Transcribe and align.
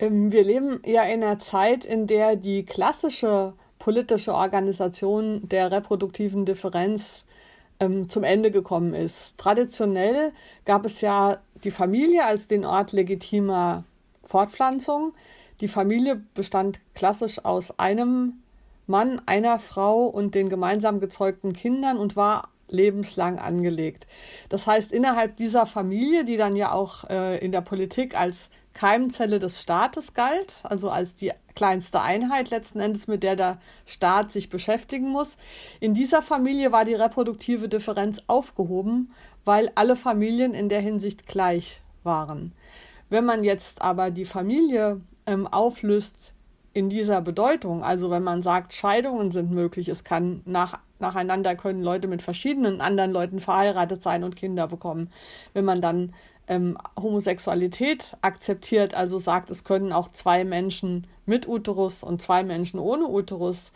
Ähm, 0.00 0.32
wir 0.32 0.42
leben 0.42 0.80
ja 0.84 1.02
in 1.02 1.22
einer 1.22 1.38
Zeit, 1.38 1.84
in 1.84 2.06
der 2.06 2.34
die 2.36 2.64
klassische 2.64 3.52
politische 3.78 4.34
Organisation 4.34 5.48
der 5.48 5.70
reproduktiven 5.70 6.44
Differenz 6.44 7.24
ähm, 7.78 8.08
zum 8.08 8.24
Ende 8.24 8.50
gekommen 8.50 8.94
ist. 8.94 9.38
Traditionell 9.38 10.32
gab 10.64 10.84
es 10.84 11.00
ja 11.00 11.38
die 11.64 11.70
Familie 11.70 12.24
als 12.24 12.46
den 12.46 12.64
Ort 12.64 12.92
legitimer 12.92 13.84
Fortpflanzung. 14.22 15.14
Die 15.60 15.68
Familie 15.68 16.22
bestand 16.34 16.80
klassisch 16.94 17.44
aus 17.44 17.78
einem 17.78 18.34
Mann, 18.86 19.20
einer 19.26 19.58
Frau 19.58 20.06
und 20.06 20.34
den 20.34 20.48
gemeinsam 20.48 21.00
gezeugten 21.00 21.52
Kindern 21.52 21.96
und 21.96 22.16
war 22.16 22.48
lebenslang 22.68 23.38
angelegt. 23.38 24.06
Das 24.48 24.66
heißt, 24.66 24.92
innerhalb 24.92 25.36
dieser 25.36 25.66
Familie, 25.66 26.24
die 26.24 26.36
dann 26.36 26.54
ja 26.56 26.72
auch 26.72 27.08
äh, 27.08 27.38
in 27.38 27.50
der 27.52 27.62
Politik 27.62 28.18
als 28.18 28.50
Keimzelle 28.72 29.38
des 29.38 29.60
Staates 29.60 30.14
galt, 30.14 30.54
also 30.62 30.90
als 30.90 31.14
die 31.14 31.32
kleinste 31.54 32.00
Einheit 32.00 32.50
letzten 32.50 32.80
Endes, 32.80 33.08
mit 33.08 33.22
der 33.22 33.36
der 33.36 33.58
Staat 33.84 34.32
sich 34.32 34.48
beschäftigen 34.48 35.08
muss. 35.08 35.36
In 35.80 35.92
dieser 35.92 36.22
Familie 36.22 36.72
war 36.72 36.84
die 36.84 36.94
reproduktive 36.94 37.68
Differenz 37.68 38.22
aufgehoben, 38.26 39.12
weil 39.44 39.70
alle 39.74 39.96
Familien 39.96 40.54
in 40.54 40.68
der 40.68 40.80
Hinsicht 40.80 41.26
gleich 41.26 41.82
waren. 42.04 42.52
Wenn 43.08 43.24
man 43.24 43.44
jetzt 43.44 43.82
aber 43.82 44.10
die 44.10 44.24
Familie 44.24 45.00
ähm, 45.26 45.46
auflöst 45.46 46.32
in 46.72 46.88
dieser 46.88 47.20
Bedeutung, 47.20 47.82
also 47.82 48.10
wenn 48.10 48.22
man 48.22 48.42
sagt, 48.42 48.72
Scheidungen 48.72 49.32
sind 49.32 49.50
möglich, 49.50 49.88
es 49.88 50.04
kann 50.04 50.42
nach, 50.44 50.78
nacheinander 51.00 51.56
können 51.56 51.82
Leute 51.82 52.06
mit 52.06 52.22
verschiedenen 52.22 52.80
anderen 52.80 53.10
Leuten 53.10 53.40
verheiratet 53.40 54.02
sein 54.02 54.22
und 54.22 54.36
Kinder 54.36 54.68
bekommen. 54.68 55.10
Wenn 55.52 55.64
man 55.64 55.80
dann 55.80 56.14
ähm, 56.50 56.76
Homosexualität 57.00 58.16
akzeptiert, 58.22 58.92
also 58.92 59.18
sagt, 59.18 59.50
es 59.50 59.62
können 59.62 59.92
auch 59.92 60.10
zwei 60.10 60.44
Menschen 60.44 61.06
mit 61.24 61.46
Uterus 61.46 62.02
und 62.02 62.20
zwei 62.20 62.42
Menschen 62.42 62.80
ohne 62.80 63.06
Uterus 63.06 63.70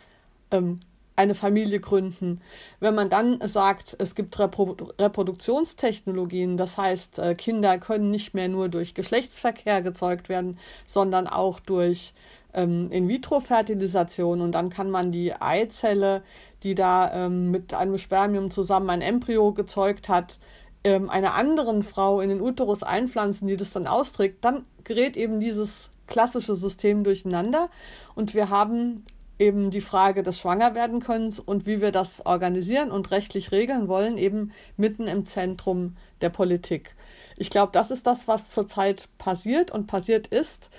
ähm, 0.51 0.81
eine 1.15 1.35
Familie 1.35 1.79
gründen. 1.79 2.41
Wenn 2.81 2.93
man 2.93 3.07
dann 3.07 3.39
sagt, 3.47 3.95
es 3.97 4.13
gibt 4.13 4.37
Reprodu 4.37 4.91
Reproduktionstechnologien, 4.99 6.57
das 6.57 6.77
heißt, 6.77 7.19
äh, 7.19 7.35
Kinder 7.35 7.77
können 7.77 8.11
nicht 8.11 8.33
mehr 8.33 8.49
nur 8.49 8.67
durch 8.67 8.93
Geschlechtsverkehr 8.93 9.81
gezeugt 9.81 10.27
werden, 10.27 10.59
sondern 10.85 11.27
auch 11.27 11.61
durch 11.61 12.13
ähm, 12.53 12.91
In-vitro-Fertilisation 12.91 14.41
und 14.41 14.51
dann 14.51 14.69
kann 14.69 14.89
man 14.89 15.13
die 15.13 15.33
Eizelle, 15.33 16.23
die 16.63 16.75
da 16.75 17.25
ähm, 17.25 17.51
mit 17.51 17.73
einem 17.73 17.97
Spermium 17.97 18.51
zusammen 18.51 18.89
ein 18.89 19.01
Embryo 19.01 19.53
gezeugt 19.53 20.09
hat, 20.09 20.39
ähm, 20.85 21.09
einer 21.09 21.33
anderen 21.33 21.81
Frau 21.81 22.21
in 22.21 22.29
den 22.29 22.41
Uterus 22.41 22.83
einpflanzen, 22.83 23.47
die 23.47 23.57
das 23.57 23.71
dann 23.71 23.87
austrägt, 23.87 24.45
dann 24.45 24.65
gerät 24.83 25.17
eben 25.17 25.39
dieses 25.39 25.89
klassische 26.07 26.55
System 26.55 27.03
durcheinander 27.03 27.69
und 28.13 28.35
wir 28.35 28.51
haben 28.51 29.03
eben 29.39 29.71
die 29.71 29.81
Frage 29.81 30.21
des 30.21 30.39
Schwangerwerdenkönnens 30.39 31.39
und 31.39 31.65
wie 31.65 31.81
wir 31.81 31.91
das 31.91 32.25
organisieren 32.25 32.91
und 32.91 33.09
rechtlich 33.09 33.51
regeln 33.51 33.87
wollen, 33.87 34.17
eben 34.17 34.51
mitten 34.77 35.07
im 35.07 35.25
Zentrum 35.25 35.97
der 36.21 36.29
Politik. 36.29 36.95
Ich 37.35 37.49
glaube, 37.49 37.71
das 37.73 37.89
ist 37.91 38.07
das, 38.07 38.27
was 38.27 38.51
zurzeit 38.51 39.09
passiert 39.17 39.71
und 39.71 39.87
passiert 39.87 40.27
ist. 40.27 40.69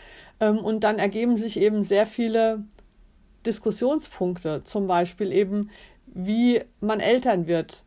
Ähm, 0.40 0.58
und 0.58 0.84
dann 0.84 0.98
ergeben 0.98 1.36
sich 1.36 1.60
eben 1.60 1.82
sehr 1.82 2.06
viele 2.06 2.64
Diskussionspunkte, 3.44 4.62
zum 4.64 4.86
Beispiel 4.86 5.32
eben, 5.32 5.70
wie 6.06 6.62
man 6.80 7.00
Eltern 7.00 7.46
wird, 7.46 7.84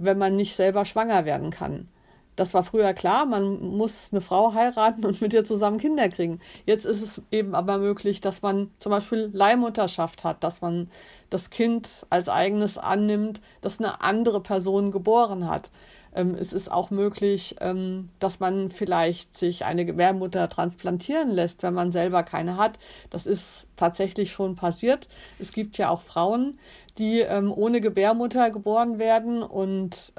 wenn 0.00 0.18
man 0.18 0.36
nicht 0.36 0.56
selber 0.56 0.84
schwanger 0.84 1.24
werden 1.24 1.50
kann. 1.50 1.88
Das 2.36 2.54
war 2.54 2.62
früher 2.62 2.94
klar, 2.94 3.26
man 3.26 3.60
muss 3.60 4.08
eine 4.12 4.22
Frau 4.22 4.54
heiraten 4.54 5.04
und 5.04 5.20
mit 5.20 5.34
ihr 5.34 5.44
zusammen 5.44 5.78
Kinder 5.78 6.08
kriegen. 6.08 6.40
Jetzt 6.64 6.86
ist 6.86 7.02
es 7.02 7.22
eben 7.30 7.54
aber 7.54 7.76
möglich, 7.76 8.22
dass 8.22 8.40
man 8.40 8.70
zum 8.78 8.90
Beispiel 8.90 9.28
Leihmutterschaft 9.32 10.24
hat, 10.24 10.42
dass 10.42 10.62
man 10.62 10.88
das 11.28 11.50
Kind 11.50 12.06
als 12.08 12.30
eigenes 12.30 12.78
annimmt, 12.78 13.42
das 13.60 13.78
eine 13.78 14.00
andere 14.00 14.40
Person 14.40 14.90
geboren 14.90 15.48
hat. 15.48 15.70
Ähm, 16.14 16.34
es 16.34 16.52
ist 16.52 16.70
auch 16.70 16.90
möglich, 16.90 17.56
ähm, 17.60 18.08
dass 18.18 18.40
man 18.40 18.70
vielleicht 18.70 19.36
sich 19.36 19.64
eine 19.64 19.84
Gebärmutter 19.84 20.48
transplantieren 20.48 21.30
lässt, 21.30 21.62
wenn 21.62 21.74
man 21.74 21.92
selber 21.92 22.22
keine 22.22 22.56
hat. 22.56 22.78
Das 23.10 23.26
ist 23.26 23.66
tatsächlich 23.76 24.32
schon 24.32 24.56
passiert. 24.56 25.08
Es 25.38 25.52
gibt 25.52 25.78
ja 25.78 25.88
auch 25.88 26.02
Frauen, 26.02 26.58
die 26.98 27.20
ähm, 27.20 27.52
ohne 27.54 27.80
Gebärmutter 27.80 28.50
geboren 28.50 28.98
werden 28.98 29.42
und 29.42 30.12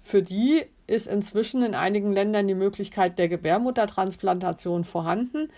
für 0.00 0.22
die 0.22 0.64
ist 0.86 1.06
inzwischen 1.06 1.62
in 1.62 1.74
einigen 1.74 2.12
Ländern 2.12 2.48
die 2.48 2.54
Möglichkeit 2.54 3.18
der 3.18 3.28
Gebärmuttertransplantation 3.28 4.84
vorhanden. 4.84 5.50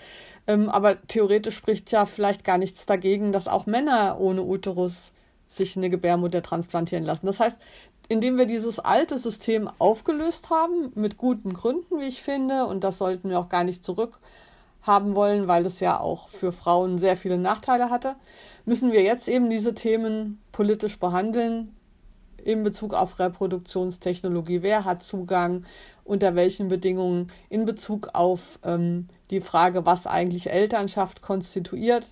Aber 0.47 1.01
theoretisch 1.07 1.55
spricht 1.55 1.93
ja 1.93 2.05
vielleicht 2.05 2.45
gar 2.45 2.59
nichts 2.59 2.85
dagegen, 2.85 3.33
dass 3.33 3.49
auch 3.49 3.67
Männer 3.67 4.19
ohne 4.19 4.43
Uterus 4.43 5.13
sich 5.51 5.77
eine 5.77 5.91
Gebärmutter 5.91 6.43
transplantieren 6.43 7.05
lassen. 7.05 7.27
Das 7.27 7.41
heißt, 7.41 7.59
indem 8.11 8.37
wir 8.37 8.47
dieses 8.47 8.81
alte 8.81 9.19
System 9.19 9.71
aufgelöst 9.79 10.51
haben, 10.51 10.91
mit 10.97 11.17
guten 11.17 11.53
Gründen, 11.53 12.01
wie 12.01 12.09
ich 12.09 12.25
finde, 12.25 12.67
und 12.67 12.83
das 12.83 12.99
sollten 12.99 13.31
wir 13.31 13.39
auch 13.39 13.49
gar 13.49 13.63
nicht 13.63 13.85
zurückhaben 13.85 15.15
wollen, 15.15 15.47
weil 15.47 15.65
es 15.65 15.79
ja 15.79 16.01
auch 16.01 16.29
für 16.29 16.51
Frauen 16.51 16.99
sehr 16.99 17.17
viele 17.17 17.39
Nachteile 17.39 17.89
hatte, 17.89 18.17
müssen 18.65 18.91
wir 18.91 19.03
jetzt 19.03 19.29
eben 19.29 19.49
diese 19.49 19.75
Themen 19.75 20.43
politisch 20.51 20.99
behandeln 20.99 21.77
in 22.37 22.65
Bezug 22.65 22.95
auf 22.95 23.21
Reproduktionstechnologie. 23.21 24.63
Wer 24.63 24.85
hat 24.85 25.05
Zugang, 25.05 25.65
unter 26.03 26.35
welchen 26.35 26.67
Bedingungen, 26.67 27.31
in 27.49 27.65
Bezug 27.65 28.09
auf 28.15 28.59
ähm, 28.65 29.07
die 29.31 29.41
Frage, 29.41 29.87
was 29.87 30.09
eigentlich 30.09 30.51
Elternschaft 30.51 31.23
konstituiert 31.23 32.07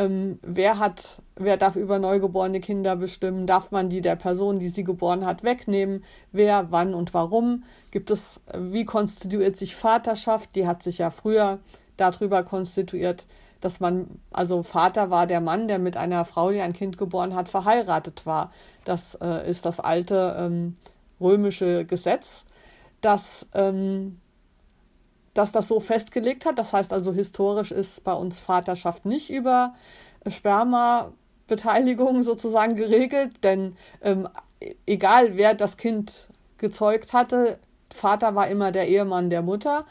ähm, 0.00 0.38
wer 0.42 0.78
hat, 0.78 1.20
wer 1.36 1.58
darf 1.58 1.76
über 1.76 1.98
neugeborene 1.98 2.60
Kinder 2.60 2.96
bestimmen? 2.96 3.46
Darf 3.46 3.70
man 3.70 3.90
die 3.90 4.00
der 4.00 4.16
Person, 4.16 4.58
die 4.58 4.70
sie 4.70 4.82
geboren 4.82 5.26
hat, 5.26 5.44
wegnehmen? 5.44 6.04
Wer, 6.32 6.68
wann 6.70 6.94
und 6.94 7.12
warum? 7.12 7.64
Gibt 7.90 8.10
es, 8.10 8.40
wie 8.56 8.86
konstituiert 8.86 9.58
sich 9.58 9.76
Vaterschaft? 9.76 10.56
Die 10.56 10.66
hat 10.66 10.82
sich 10.82 10.98
ja 10.98 11.10
früher 11.10 11.58
darüber 11.98 12.42
konstituiert, 12.44 13.26
dass 13.60 13.78
man, 13.78 14.06
also 14.30 14.62
Vater 14.62 15.10
war 15.10 15.26
der 15.26 15.42
Mann, 15.42 15.68
der 15.68 15.78
mit 15.78 15.98
einer 15.98 16.24
Frau, 16.24 16.50
die 16.50 16.62
ein 16.62 16.72
Kind 16.72 16.96
geboren 16.96 17.34
hat, 17.34 17.50
verheiratet 17.50 18.24
war. 18.24 18.52
Das 18.86 19.16
äh, 19.16 19.50
ist 19.50 19.66
das 19.66 19.80
alte 19.80 20.34
ähm, 20.38 20.76
römische 21.20 21.84
Gesetz, 21.84 22.46
das 23.02 23.46
ähm, 23.52 24.18
dass 25.34 25.52
das 25.52 25.68
so 25.68 25.80
festgelegt 25.80 26.46
hat. 26.46 26.58
Das 26.58 26.72
heißt 26.72 26.92
also, 26.92 27.12
historisch 27.12 27.72
ist 27.72 28.04
bei 28.04 28.12
uns 28.12 28.38
Vaterschaft 28.38 29.04
nicht 29.04 29.30
über 29.30 29.74
Sperma-Beteiligung 30.26 32.22
sozusagen 32.24 32.76
geregelt, 32.76 33.42
denn 33.42 33.76
ähm, 34.02 34.28
egal 34.86 35.36
wer 35.36 35.54
das 35.54 35.76
Kind 35.76 36.28
gezeugt 36.58 37.12
hatte, 37.12 37.58
Vater 37.92 38.34
war 38.34 38.48
immer 38.48 38.70
der 38.72 38.88
Ehemann 38.88 39.30
der 39.30 39.42
Mutter. 39.42 39.84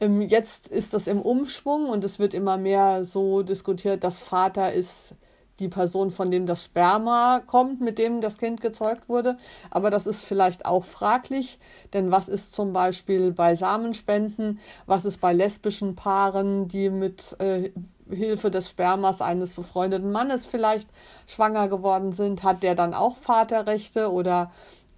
Ähm, 0.00 0.22
jetzt 0.22 0.68
ist 0.68 0.94
das 0.94 1.06
im 1.06 1.20
Umschwung 1.20 1.88
und 1.88 2.04
es 2.04 2.18
wird 2.18 2.34
immer 2.34 2.56
mehr 2.56 3.04
so 3.04 3.42
diskutiert, 3.42 4.04
dass 4.04 4.18
Vater 4.18 4.72
ist 4.72 5.14
die 5.58 5.68
Person, 5.68 6.10
von 6.10 6.30
dem 6.30 6.46
das 6.46 6.64
Sperma 6.64 7.40
kommt, 7.46 7.80
mit 7.80 7.98
dem 7.98 8.20
das 8.20 8.38
Kind 8.38 8.60
gezeugt 8.60 9.08
wurde. 9.08 9.36
Aber 9.70 9.90
das 9.90 10.06
ist 10.06 10.22
vielleicht 10.22 10.66
auch 10.66 10.84
fraglich, 10.84 11.58
denn 11.92 12.10
was 12.10 12.28
ist 12.28 12.52
zum 12.52 12.72
Beispiel 12.72 13.32
bei 13.32 13.54
Samenspenden, 13.54 14.58
was 14.86 15.04
ist 15.04 15.20
bei 15.20 15.32
lesbischen 15.32 15.94
Paaren, 15.94 16.68
die 16.68 16.90
mit 16.90 17.36
äh, 17.38 17.70
Hilfe 18.10 18.50
des 18.50 18.68
Spermas 18.68 19.20
eines 19.20 19.54
befreundeten 19.54 20.10
Mannes 20.10 20.46
vielleicht 20.46 20.88
schwanger 21.26 21.68
geworden 21.68 22.12
sind, 22.12 22.42
hat 22.42 22.62
der 22.62 22.74
dann 22.74 22.94
auch 22.94 23.16
Vaterrechte 23.16 24.10
oder 24.10 24.50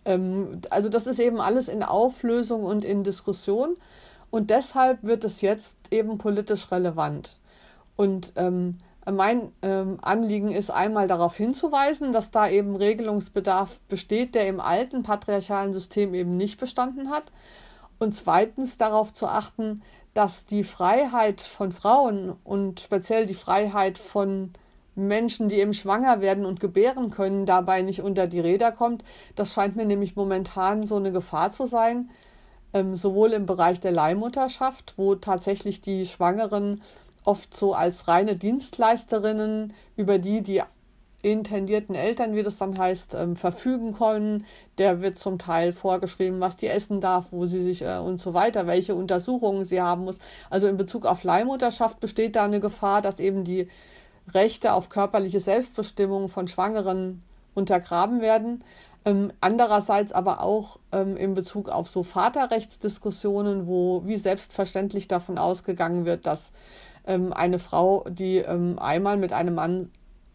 ähm, 0.05 0.61
also 0.71 0.89
das 0.89 1.07
ist 1.07 1.19
eben 1.19 1.41
alles 1.41 1.69
in 1.69 1.83
Auflösung 1.83 2.65
und 2.65 2.85
in 2.85 3.05
Diskussion 3.05 3.77
und 4.31 4.51
deshalb 4.51 5.03
wird 5.05 5.25
es 5.25 5.43
jetzt 5.43 5.77
eben 5.93 6.19
politisch 6.19 6.73
relevant. 6.73 7.39
Und 7.95 8.33
ähm, 8.35 8.79
mein 9.11 9.53
ähm, 9.63 9.99
Anliegen 10.01 10.51
ist 10.51 10.71
einmal 10.71 11.07
darauf 11.07 11.37
hinzuweisen, 11.37 12.13
dass 12.13 12.31
da 12.31 12.49
eben 12.49 12.77
Regelungsbedarf 12.77 13.81
besteht, 13.89 14.35
der 14.35 14.47
im 14.47 14.61
alten 14.61 15.03
patriarchalen 15.03 15.73
System 15.73 16.15
eben 16.15 16.37
nicht 16.37 16.59
bestanden 16.59 17.11
hat. 17.11 17.25
Und 17.99 18.13
zweitens 18.13 18.79
darauf 18.79 19.13
zu 19.13 19.27
achten, 19.27 19.83
dass 20.15 20.47
die 20.47 20.65
Freiheit 20.65 21.41
von 21.41 21.73
Frauen 21.73 22.35
und 22.45 22.81
speziell 22.81 23.27
die 23.27 23.35
Freiheit 23.35 23.99
von 23.99 24.53
Menschen, 24.95 25.49
die 25.49 25.57
eben 25.57 25.75
schwanger 25.75 26.21
werden 26.21 26.47
und 26.47 26.61
gebären 26.61 27.11
können, 27.11 27.47
dabei 27.47 27.83
nicht 27.83 28.01
unter 28.01 28.27
die 28.27 28.41
Räder 28.41 28.73
kommt. 28.73 29.05
Das 29.35 29.53
scheint 29.53 29.77
mir 29.77 29.85
nämlich 29.85 30.17
momentan 30.17 30.87
so 30.87 30.97
eine 30.97 31.13
Gefahr 31.13 31.51
zu 31.51 31.67
sein, 31.67 32.11
ähm, 32.73 32.97
sowohl 32.97 33.33
im 33.33 33.47
Bereich 33.47 33.81
der 33.81 33.93
Leihmutterschaft, 33.93 34.95
wo 34.97 35.17
tatsächlich 35.17 35.81
die 35.81 36.07
Schwangeren 36.07 36.81
oft 37.25 37.57
so 37.57 37.75
als 37.75 38.07
reine 38.09 38.37
Dienstleisterinnen, 38.37 39.73
über 39.97 40.19
die 40.19 40.43
die 40.43 40.63
intendierten 41.25 41.95
Eltern, 41.95 42.35
wie 42.35 42.43
das 42.43 42.59
dann 42.59 42.77
heißt, 42.77 43.15
ähm, 43.15 43.35
verfügen 43.35 43.95
können. 43.95 44.45
Der 44.77 45.01
wird 45.01 45.19
zum 45.19 45.39
Teil 45.39 45.73
vorgeschrieben, 45.73 46.41
was 46.41 46.57
die 46.57 46.69
essen 46.69 47.01
darf, 47.01 47.27
wo 47.31 47.47
sie 47.47 47.63
sich 47.63 47.83
äh, 47.83 47.97
und 47.97 48.21
so 48.21 48.35
weiter, 48.35 48.67
welche 48.67 48.95
Untersuchungen 48.95 49.65
sie 49.65 49.81
haben 49.81 50.05
muss. 50.05 50.19
Also 50.51 50.69
in 50.69 50.77
Bezug 50.77 51.07
auf 51.07 51.25
Leihmutterschaft 51.25 51.99
besteht 51.99 52.37
da 52.37 52.45
eine 52.45 52.61
Gefahr, 52.61 53.01
dass 53.01 53.21
eben 53.21 53.45
die 53.45 53.69
Rechte 54.33 54.75
auf 54.75 54.91
körperliche 54.91 55.41
Selbstbestimmung 55.41 56.29
von 56.29 56.47
Schwangeren 56.47 57.23
untergraben 57.55 58.21
werden. 58.21 58.63
Ähm, 59.07 59.33
andererseits 59.41 60.13
aber 60.13 60.43
auch 60.43 60.79
ähm, 60.93 61.17
in 61.17 61.35
Bezug 61.35 61.69
auf 61.69 61.89
so 61.89 62.03
Vaterrechtsdiskussionen, 62.03 63.67
wo 63.67 64.03
wie 64.07 64.17
selbstverständlich 64.17 65.09
davon 65.09 65.39
ausgegangen 65.39 66.05
wird, 66.05 66.27
dass 66.27 66.53
ähm, 67.07 67.33
eine 67.33 67.59
Frau, 67.59 68.07
die 68.09 68.39
ähm, 68.39 68.79
einmal 68.79 69.17
mit 69.17 69.33
einem 69.33 69.55
Mann 69.55 69.91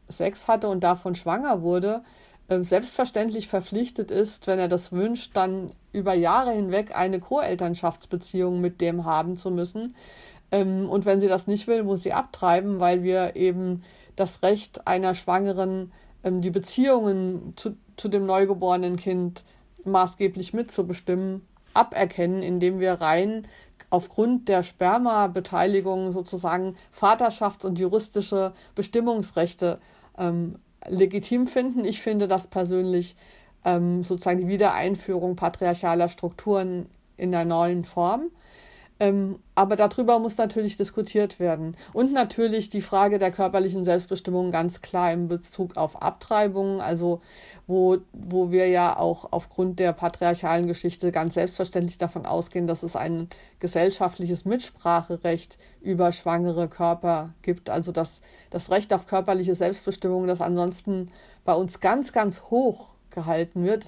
Sex 0.08 0.48
hatte 0.48 0.68
und 0.68 0.84
davon 0.84 1.16
schwanger 1.16 1.62
wurde, 1.62 2.02
äh, 2.48 2.64
selbstverständlich 2.64 3.48
verpflichtet 3.48 4.12
ist, 4.12 4.48
wenn 4.48 4.60
er 4.60 4.68
das 4.68 4.92
wünscht, 4.92 5.36
dann 5.36 5.72
über 5.92 6.14
Jahre 6.14 6.52
hinweg 6.52 6.96
eine 6.96 7.20
Co-Elternschaftsbeziehung 7.20 8.60
mit 8.60 8.82
dem 8.82 9.06
haben 9.06 9.38
zu 9.38 9.52
müssen. 9.52 9.96
Ähm, 10.52 10.90
und 10.90 11.06
wenn 11.06 11.22
sie 11.22 11.28
das 11.28 11.48
nicht 11.48 11.68
will, 11.68 11.84
muss 11.84 12.04
sie 12.04 12.14
abtreiben, 12.14 12.80
weil 12.80 13.04
wir 13.04 13.36
eben 13.36 13.84
das 14.16 14.42
Recht 14.44 14.88
einer 14.88 15.14
Schwangeren, 15.14 15.92
ähm, 16.24 16.42
die 16.42 16.50
Beziehungen 16.50 17.54
zu, 17.56 17.78
zu 17.98 18.10
dem 18.10 18.26
neugeborenen 18.26 18.96
Kind 18.96 19.44
maßgeblich 19.86 20.54
mitzubestimmen, 20.54 21.48
aberkennen, 21.74 22.42
indem 22.42 22.80
wir 22.80 22.94
rein 22.94 23.48
aufgrund 23.90 24.48
der 24.48 24.64
Spermabeteiligung 24.64 26.12
sozusagen 26.12 26.76
Vaterschafts- 26.94 27.66
und 27.66 27.80
juristische 27.80 28.54
Bestimmungsrechte 28.76 29.80
ähm, 30.18 30.56
legitim 30.88 31.48
finden. 31.48 31.86
Ich 31.86 32.02
finde 32.02 32.28
das 32.28 32.48
persönlich 32.48 33.16
ähm, 33.66 34.04
sozusagen 34.04 34.40
die 34.40 34.48
Wiedereinführung 34.48 35.36
patriarchaler 35.36 36.10
Strukturen 36.10 36.88
in 37.18 37.32
der 37.32 37.46
neuen 37.46 37.84
Form. 37.84 38.30
Ähm, 39.02 39.40
aber 39.56 39.78
darüber 39.78 40.20
muss 40.20 40.38
natürlich 40.38 40.76
diskutiert 40.76 41.40
werden. 41.40 41.78
Und 41.94 42.12
natürlich 42.12 42.70
die 42.70 42.82
Frage 42.82 43.18
der 43.18 43.32
körperlichen 43.32 43.86
Selbstbestimmung 43.86 44.52
ganz 44.52 44.82
klar 44.82 45.14
in 45.14 45.30
Bezug 45.30 45.78
auf 45.78 46.02
Abtreibungen, 46.02 46.82
also 46.82 47.22
wo, 47.66 47.98
wo 48.12 48.52
wir 48.52 48.68
ja 48.68 48.98
auch 48.98 49.32
aufgrund 49.32 49.80
der 49.80 49.94
patriarchalen 49.94 50.68
Geschichte 50.68 51.14
ganz 51.14 51.36
selbstverständlich 51.36 51.98
davon 51.98 52.26
ausgehen, 52.26 52.68
dass 52.68 52.84
es 52.84 52.98
ein 52.98 53.30
gesellschaftliches 53.60 54.44
Mitspracherecht 54.44 55.58
über 55.82 56.12
schwangere 56.12 56.68
Körper 56.68 57.34
gibt. 57.42 57.70
Also 57.70 57.94
dass 57.94 58.20
das 58.50 58.70
Recht 58.70 58.94
auf 58.94 59.08
körperliche 59.08 59.56
Selbstbestimmung, 59.56 60.28
das 60.28 60.42
ansonsten 60.42 61.10
bei 61.46 61.54
uns 61.54 61.80
ganz, 61.80 62.12
ganz 62.12 62.42
hoch 62.50 62.90
gehalten 63.12 63.64
wird, 63.64 63.86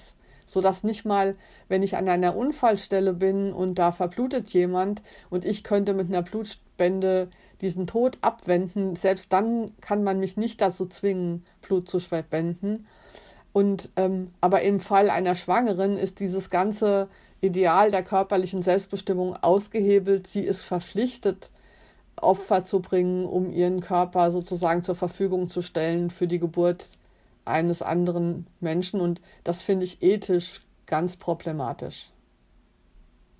sodass 0.52 0.84
nicht 0.84 1.06
mal, 1.06 1.34
wenn 1.68 1.82
ich 1.82 1.96
an 1.96 2.10
einer 2.10 2.36
Unfallstelle 2.36 3.14
bin 3.14 3.54
und 3.54 3.78
da 3.78 3.90
verblutet 3.90 4.50
jemand 4.50 5.00
und 5.30 5.46
ich 5.46 5.64
könnte 5.64 5.94
mit 5.94 6.08
einer 6.08 6.20
Blutspende 6.20 7.28
diesen 7.62 7.86
Tod 7.86 8.18
abwenden, 8.20 8.94
selbst 8.94 9.32
dann 9.32 9.72
kann 9.80 10.04
man 10.04 10.20
mich 10.20 10.36
nicht 10.36 10.60
dazu 10.60 10.84
zwingen, 10.84 11.46
Blut 11.62 11.88
zu 11.88 12.00
spenden. 12.00 12.86
Und 13.54 13.88
ähm, 13.96 14.26
aber 14.42 14.60
im 14.60 14.80
Fall 14.80 15.08
einer 15.08 15.36
Schwangeren 15.36 15.96
ist 15.96 16.20
dieses 16.20 16.50
ganze 16.50 17.08
Ideal 17.40 17.90
der 17.90 18.02
körperlichen 18.02 18.60
Selbstbestimmung 18.60 19.36
ausgehebelt. 19.36 20.26
Sie 20.26 20.42
ist 20.42 20.62
verpflichtet, 20.64 21.50
Opfer 22.16 22.62
zu 22.62 22.80
bringen, 22.80 23.24
um 23.24 23.50
ihren 23.50 23.80
Körper 23.80 24.30
sozusagen 24.30 24.82
zur 24.82 24.96
Verfügung 24.96 25.48
zu 25.48 25.62
stellen 25.62 26.10
für 26.10 26.26
die 26.26 26.38
Geburt 26.38 26.88
eines 27.44 27.82
anderen 27.82 28.46
Menschen 28.60 29.00
und 29.00 29.20
das 29.44 29.62
finde 29.62 29.84
ich 29.84 30.02
ethisch 30.02 30.60
ganz 30.86 31.16
problematisch. 31.16 32.10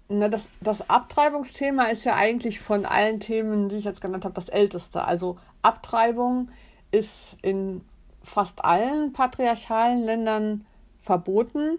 Na, 0.08 0.28
das, 0.28 0.48
das 0.60 0.90
Abtreibungsthema 0.90 1.84
ist 1.84 2.04
ja 2.04 2.14
eigentlich 2.14 2.60
von 2.60 2.84
allen 2.84 3.20
Themen, 3.20 3.68
die 3.68 3.76
ich 3.76 3.84
jetzt 3.84 4.00
genannt 4.00 4.24
habe, 4.24 4.34
das 4.34 4.48
älteste. 4.48 5.04
Also 5.04 5.38
Abtreibung 5.62 6.50
ist 6.90 7.38
in 7.42 7.82
fast 8.22 8.64
allen 8.64 9.12
patriarchalen 9.12 10.02
Ländern 10.02 10.66
verboten. 10.98 11.78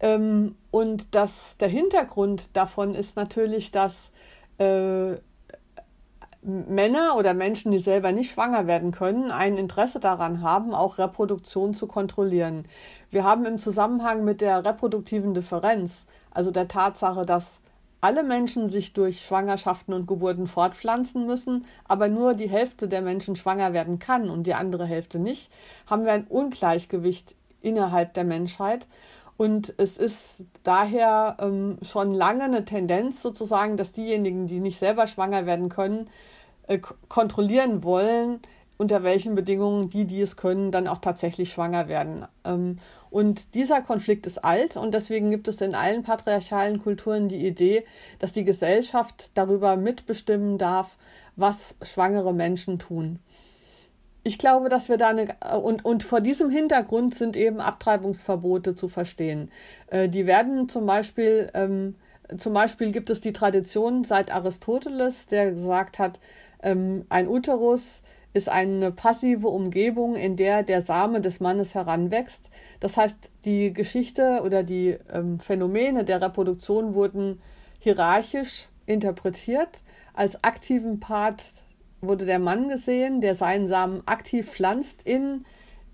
Ähm, 0.00 0.56
und 0.70 1.14
das, 1.14 1.56
der 1.58 1.68
Hintergrund 1.68 2.56
davon 2.56 2.94
ist 2.94 3.16
natürlich, 3.16 3.70
dass 3.70 4.10
äh, 4.58 5.16
Männer 6.46 7.16
oder 7.16 7.34
Menschen, 7.34 7.72
die 7.72 7.78
selber 7.78 8.12
nicht 8.12 8.30
schwanger 8.30 8.68
werden 8.68 8.92
können, 8.92 9.32
ein 9.32 9.56
Interesse 9.56 9.98
daran 9.98 10.42
haben, 10.42 10.74
auch 10.74 10.98
Reproduktion 10.98 11.74
zu 11.74 11.88
kontrollieren. 11.88 12.68
Wir 13.10 13.24
haben 13.24 13.44
im 13.46 13.58
Zusammenhang 13.58 14.24
mit 14.24 14.40
der 14.40 14.64
reproduktiven 14.64 15.34
Differenz, 15.34 16.06
also 16.30 16.52
der 16.52 16.68
Tatsache, 16.68 17.26
dass 17.26 17.60
alle 18.00 18.22
Menschen 18.22 18.68
sich 18.68 18.92
durch 18.92 19.24
Schwangerschaften 19.24 19.92
und 19.92 20.06
Geburten 20.06 20.46
fortpflanzen 20.46 21.26
müssen, 21.26 21.66
aber 21.88 22.06
nur 22.06 22.34
die 22.34 22.48
Hälfte 22.48 22.86
der 22.86 23.02
Menschen 23.02 23.34
schwanger 23.34 23.72
werden 23.72 23.98
kann 23.98 24.30
und 24.30 24.46
die 24.46 24.54
andere 24.54 24.86
Hälfte 24.86 25.18
nicht, 25.18 25.50
haben 25.86 26.04
wir 26.04 26.12
ein 26.12 26.28
Ungleichgewicht 26.28 27.34
innerhalb 27.60 28.14
der 28.14 28.24
Menschheit. 28.24 28.86
Und 29.36 29.74
es 29.76 29.98
ist 29.98 30.44
daher 30.62 31.36
ähm, 31.40 31.78
schon 31.82 32.14
lange 32.14 32.44
eine 32.44 32.64
Tendenz 32.64 33.20
sozusagen, 33.20 33.76
dass 33.76 33.92
diejenigen, 33.92 34.46
die 34.46 34.60
nicht 34.60 34.78
selber 34.78 35.08
schwanger 35.08 35.44
werden 35.44 35.68
können, 35.68 36.08
äh, 36.66 36.78
kontrollieren 37.08 37.82
wollen, 37.84 38.40
unter 38.78 39.02
welchen 39.02 39.34
Bedingungen 39.34 39.88
die, 39.88 40.04
die 40.04 40.20
es 40.20 40.36
können, 40.36 40.70
dann 40.70 40.86
auch 40.86 40.98
tatsächlich 40.98 41.52
schwanger 41.52 41.88
werden. 41.88 42.26
Ähm, 42.44 42.78
und 43.10 43.54
dieser 43.54 43.80
Konflikt 43.80 44.26
ist 44.26 44.44
alt 44.44 44.76
und 44.76 44.92
deswegen 44.92 45.30
gibt 45.30 45.48
es 45.48 45.60
in 45.60 45.74
allen 45.74 46.02
patriarchalen 46.02 46.82
Kulturen 46.82 47.28
die 47.28 47.46
Idee, 47.46 47.84
dass 48.18 48.32
die 48.32 48.44
Gesellschaft 48.44 49.30
darüber 49.34 49.76
mitbestimmen 49.76 50.58
darf, 50.58 50.96
was 51.36 51.76
schwangere 51.82 52.34
Menschen 52.34 52.78
tun. 52.78 53.18
Ich 54.24 54.38
glaube, 54.38 54.68
dass 54.68 54.88
wir 54.88 54.96
da 54.96 55.08
eine, 55.08 55.36
und, 55.62 55.84
und 55.84 56.02
vor 56.02 56.20
diesem 56.20 56.50
Hintergrund 56.50 57.14
sind 57.14 57.36
eben 57.36 57.60
Abtreibungsverbote 57.60 58.74
zu 58.74 58.88
verstehen. 58.88 59.50
Äh, 59.86 60.08
die 60.08 60.26
werden 60.26 60.68
zum 60.68 60.84
Beispiel, 60.84 61.48
ähm, 61.54 61.94
zum 62.36 62.52
Beispiel 62.52 62.90
gibt 62.90 63.08
es 63.08 63.20
die 63.20 63.32
Tradition 63.32 64.02
seit 64.02 64.32
Aristoteles, 64.32 65.26
der 65.26 65.52
gesagt 65.52 66.00
hat, 66.00 66.18
ein 67.08 67.28
Uterus 67.28 68.02
ist 68.32 68.48
eine 68.48 68.92
passive 68.92 69.48
Umgebung, 69.48 70.14
in 70.14 70.36
der 70.36 70.62
der 70.62 70.82
Same 70.82 71.20
des 71.20 71.40
Mannes 71.40 71.74
heranwächst. 71.74 72.50
Das 72.80 72.96
heißt, 72.96 73.30
die 73.44 73.72
Geschichte 73.72 74.42
oder 74.44 74.62
die 74.62 74.98
ähm, 75.12 75.38
Phänomene 75.38 76.04
der 76.04 76.20
Reproduktion 76.20 76.94
wurden 76.94 77.40
hierarchisch 77.78 78.68
interpretiert. 78.84 79.82
Als 80.12 80.42
aktiven 80.44 81.00
Part 81.00 81.64
wurde 82.00 82.26
der 82.26 82.38
Mann 82.38 82.68
gesehen, 82.68 83.20
der 83.20 83.34
seinen 83.34 83.68
Samen 83.68 84.02
aktiv 84.06 84.50
pflanzt 84.50 85.02
in 85.02 85.44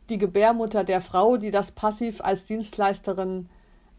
die 0.08 0.18
Gebärmutter 0.18 0.84
der 0.84 1.00
Frau, 1.00 1.36
die 1.36 1.50
das 1.50 1.70
passiv 1.70 2.20
als 2.20 2.44
Dienstleisterin 2.44 3.48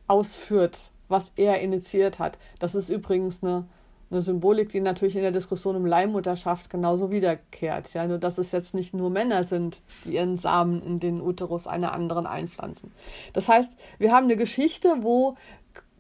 ausführt, 0.07 0.91
was 1.07 1.31
er 1.38 1.62
initiiert 1.62 2.19
hat. 2.19 2.38
Das 2.59 2.75
ist 2.75 2.89
übrigens 2.89 3.41
eine 3.41 3.65
eine 4.12 4.22
Symbolik, 4.22 4.69
die 4.69 4.79
natürlich 4.79 5.15
in 5.15 5.22
der 5.22 5.31
Diskussion 5.31 5.75
um 5.75 5.86
Leihmutterschaft 5.86 6.69
genauso 6.69 7.12
wiederkehrt. 7.12 7.93
Ja, 7.93 8.07
nur 8.07 8.19
dass 8.19 8.38
es 8.38 8.51
jetzt 8.51 8.74
nicht 8.74 8.93
nur 8.93 9.10
Männer 9.10 9.43
sind, 9.43 9.81
die 10.05 10.15
ihren 10.15 10.38
Samen 10.38 10.81
in 10.81 11.00
den 11.00 11.22
Uterus 11.22 11.67
einer 11.67 11.93
anderen 11.93 12.27
einpflanzen. 12.27 12.91
Das 13.33 13.50
heißt, 13.50 13.74
wir 13.98 14.12
haben 14.12 14.25
eine 14.25 14.36
Geschichte, 14.36 14.98
wo, 15.01 15.36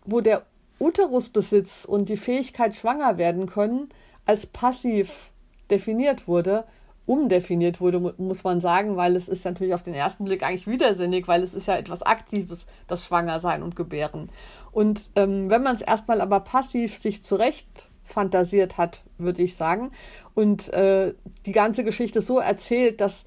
wo 0.05 0.21
der 0.21 0.43
Uterusbesitz 0.79 1.85
und 1.85 2.09
die 2.09 2.17
Fähigkeit, 2.17 2.75
schwanger 2.75 3.17
werden 3.17 3.45
können, 3.45 3.89
als 4.25 4.45
passiv 4.45 5.31
definiert 5.69 6.27
wurde, 6.27 6.65
umdefiniert 7.05 7.81
wurde, 7.81 7.99
muss 8.17 8.43
man 8.43 8.61
sagen, 8.61 8.95
weil 8.95 9.15
es 9.15 9.27
ist 9.27 9.43
natürlich 9.43 9.73
auf 9.73 9.83
den 9.83 9.93
ersten 9.93 10.25
Blick 10.25 10.43
eigentlich 10.43 10.67
widersinnig, 10.67 11.27
weil 11.27 11.43
es 11.43 11.53
ist 11.53 11.67
ja 11.67 11.75
etwas 11.75 12.01
Aktives, 12.01 12.65
das 12.87 13.05
Schwangersein 13.05 13.61
und 13.61 13.75
Gebären. 13.75 14.29
Und 14.71 15.09
ähm, 15.15 15.49
wenn 15.49 15.63
man 15.63 15.75
es 15.75 15.81
erstmal 15.81 16.21
aber 16.21 16.39
passiv 16.39 16.97
sich 16.97 17.21
zurecht 17.21 17.89
fantasiert 18.03 18.77
hat, 18.77 19.01
würde 19.17 19.43
ich 19.43 19.55
sagen. 19.55 19.91
Und 20.35 20.71
äh, 20.73 21.13
die 21.45 21.51
ganze 21.51 21.83
Geschichte 21.83 22.21
so 22.21 22.39
erzählt, 22.39 23.01
dass 23.01 23.25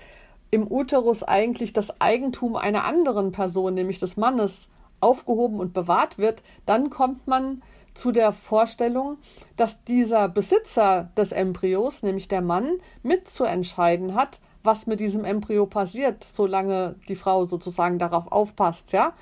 im 0.50 0.70
Uterus 0.70 1.22
eigentlich 1.22 1.72
das 1.72 2.00
Eigentum 2.00 2.56
einer 2.56 2.84
anderen 2.84 3.32
Person, 3.32 3.74
nämlich 3.74 3.98
des 3.98 4.16
Mannes, 4.16 4.68
aufgehoben 5.00 5.60
und 5.60 5.74
bewahrt 5.74 6.18
wird, 6.18 6.42
dann 6.64 6.90
kommt 6.90 7.26
man 7.26 7.62
zu 7.94 8.12
der 8.12 8.32
Vorstellung, 8.32 9.18
dass 9.56 9.82
dieser 9.84 10.28
Besitzer 10.28 11.10
des 11.16 11.32
Embryos, 11.32 12.02
nämlich 12.02 12.28
der 12.28 12.42
Mann, 12.42 12.78
mitzuentscheiden 13.02 14.14
hat, 14.14 14.40
was 14.62 14.86
mit 14.86 15.00
diesem 15.00 15.24
Embryo 15.24 15.66
passiert, 15.66 16.24
solange 16.24 16.96
die 17.08 17.16
Frau 17.16 17.44
sozusagen 17.44 17.98
darauf 17.98 18.30
aufpasst, 18.30 18.92
ja. 18.92 19.12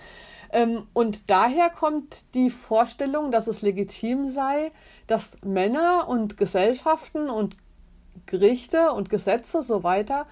Ähm, 0.54 0.86
und 0.92 1.30
daher 1.30 1.68
kommt 1.68 2.32
die 2.34 2.48
Vorstellung, 2.48 3.32
dass 3.32 3.48
es 3.48 3.60
legitim 3.60 4.28
sei, 4.28 4.70
dass 5.08 5.36
Männer 5.44 6.08
und 6.08 6.36
Gesellschaften 6.36 7.28
und 7.28 7.56
Gerichte 8.26 8.92
und 8.92 9.10
Gesetze 9.10 9.64
so 9.64 9.82
weiter 9.82 10.26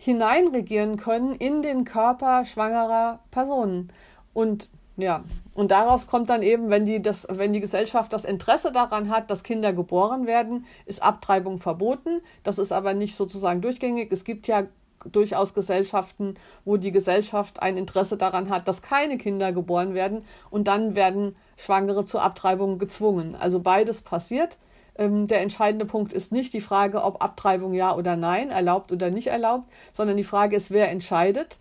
hineinregieren 0.00 0.96
können 0.96 1.34
in 1.34 1.60
den 1.60 1.84
Körper 1.84 2.46
schwangerer 2.46 3.20
Personen. 3.30 3.92
Und 4.32 4.70
ja, 4.96 5.24
und 5.54 5.70
daraus 5.70 6.06
kommt 6.06 6.30
dann 6.30 6.42
eben, 6.42 6.70
wenn 6.70 6.86
die, 6.86 7.02
das, 7.02 7.26
wenn 7.30 7.52
die 7.52 7.60
Gesellschaft 7.60 8.14
das 8.14 8.24
Interesse 8.24 8.72
daran 8.72 9.10
hat, 9.10 9.30
dass 9.30 9.42
Kinder 9.42 9.74
geboren 9.74 10.26
werden, 10.26 10.64
ist 10.86 11.02
Abtreibung 11.02 11.58
verboten. 11.58 12.22
Das 12.44 12.58
ist 12.58 12.72
aber 12.72 12.94
nicht 12.94 13.14
sozusagen 13.14 13.60
durchgängig. 13.60 14.10
Es 14.10 14.24
gibt 14.24 14.46
ja 14.46 14.64
durchaus 15.10 15.54
Gesellschaften, 15.54 16.34
wo 16.64 16.76
die 16.76 16.92
Gesellschaft 16.92 17.62
ein 17.62 17.76
Interesse 17.76 18.16
daran 18.16 18.50
hat, 18.50 18.68
dass 18.68 18.82
keine 18.82 19.18
Kinder 19.18 19.52
geboren 19.52 19.94
werden 19.94 20.24
und 20.50 20.68
dann 20.68 20.94
werden 20.94 21.36
Schwangere 21.56 22.04
zur 22.04 22.22
Abtreibung 22.22 22.78
gezwungen. 22.78 23.34
Also 23.34 23.60
beides 23.60 24.02
passiert. 24.02 24.58
Ähm, 24.96 25.26
der 25.26 25.40
entscheidende 25.40 25.86
Punkt 25.86 26.12
ist 26.12 26.32
nicht 26.32 26.52
die 26.52 26.60
Frage, 26.60 27.02
ob 27.02 27.22
Abtreibung 27.22 27.74
ja 27.74 27.94
oder 27.94 28.16
nein, 28.16 28.50
erlaubt 28.50 28.92
oder 28.92 29.10
nicht 29.10 29.28
erlaubt, 29.28 29.72
sondern 29.92 30.16
die 30.16 30.24
Frage 30.24 30.56
ist, 30.56 30.70
wer 30.70 30.90
entscheidet. 30.90 31.58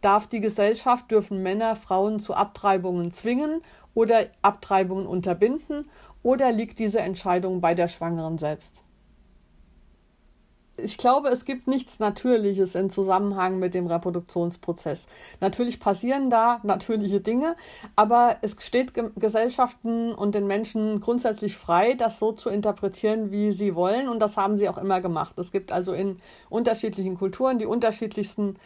Darf 0.00 0.26
die 0.26 0.40
Gesellschaft, 0.40 1.10
dürfen 1.10 1.42
Männer 1.42 1.76
Frauen 1.76 2.18
zu 2.18 2.34
Abtreibungen 2.34 3.12
zwingen 3.12 3.62
oder 3.94 4.26
Abtreibungen 4.42 5.06
unterbinden 5.06 5.88
oder 6.24 6.50
liegt 6.50 6.78
diese 6.80 7.00
Entscheidung 7.00 7.60
bei 7.60 7.74
der 7.74 7.88
Schwangeren 7.88 8.38
selbst? 8.38 8.81
Ich 10.76 10.96
glaube, 10.96 11.28
es 11.28 11.44
gibt 11.44 11.66
nichts 11.66 11.98
Natürliches 11.98 12.74
im 12.74 12.90
Zusammenhang 12.90 13.58
mit 13.58 13.74
dem 13.74 13.86
Reproduktionsprozess. 13.86 15.06
Natürlich 15.40 15.80
passieren 15.80 16.30
da 16.30 16.60
natürliche 16.62 17.20
Dinge, 17.20 17.56
aber 17.94 18.36
es 18.42 18.56
steht 18.58 18.92
Gesellschaften 19.16 20.14
und 20.14 20.34
den 20.34 20.46
Menschen 20.46 21.00
grundsätzlich 21.00 21.56
frei, 21.56 21.94
das 21.94 22.18
so 22.18 22.32
zu 22.32 22.48
interpretieren, 22.48 23.30
wie 23.30 23.52
sie 23.52 23.74
wollen. 23.74 24.08
Und 24.08 24.20
das 24.20 24.36
haben 24.36 24.56
sie 24.56 24.68
auch 24.68 24.78
immer 24.78 25.00
gemacht. 25.00 25.38
Es 25.38 25.52
gibt 25.52 25.72
also 25.72 25.92
in 25.92 26.18
unterschiedlichen 26.48 27.16
Kulturen 27.18 27.58
die 27.58 27.66
unterschiedlichsten 27.66 28.56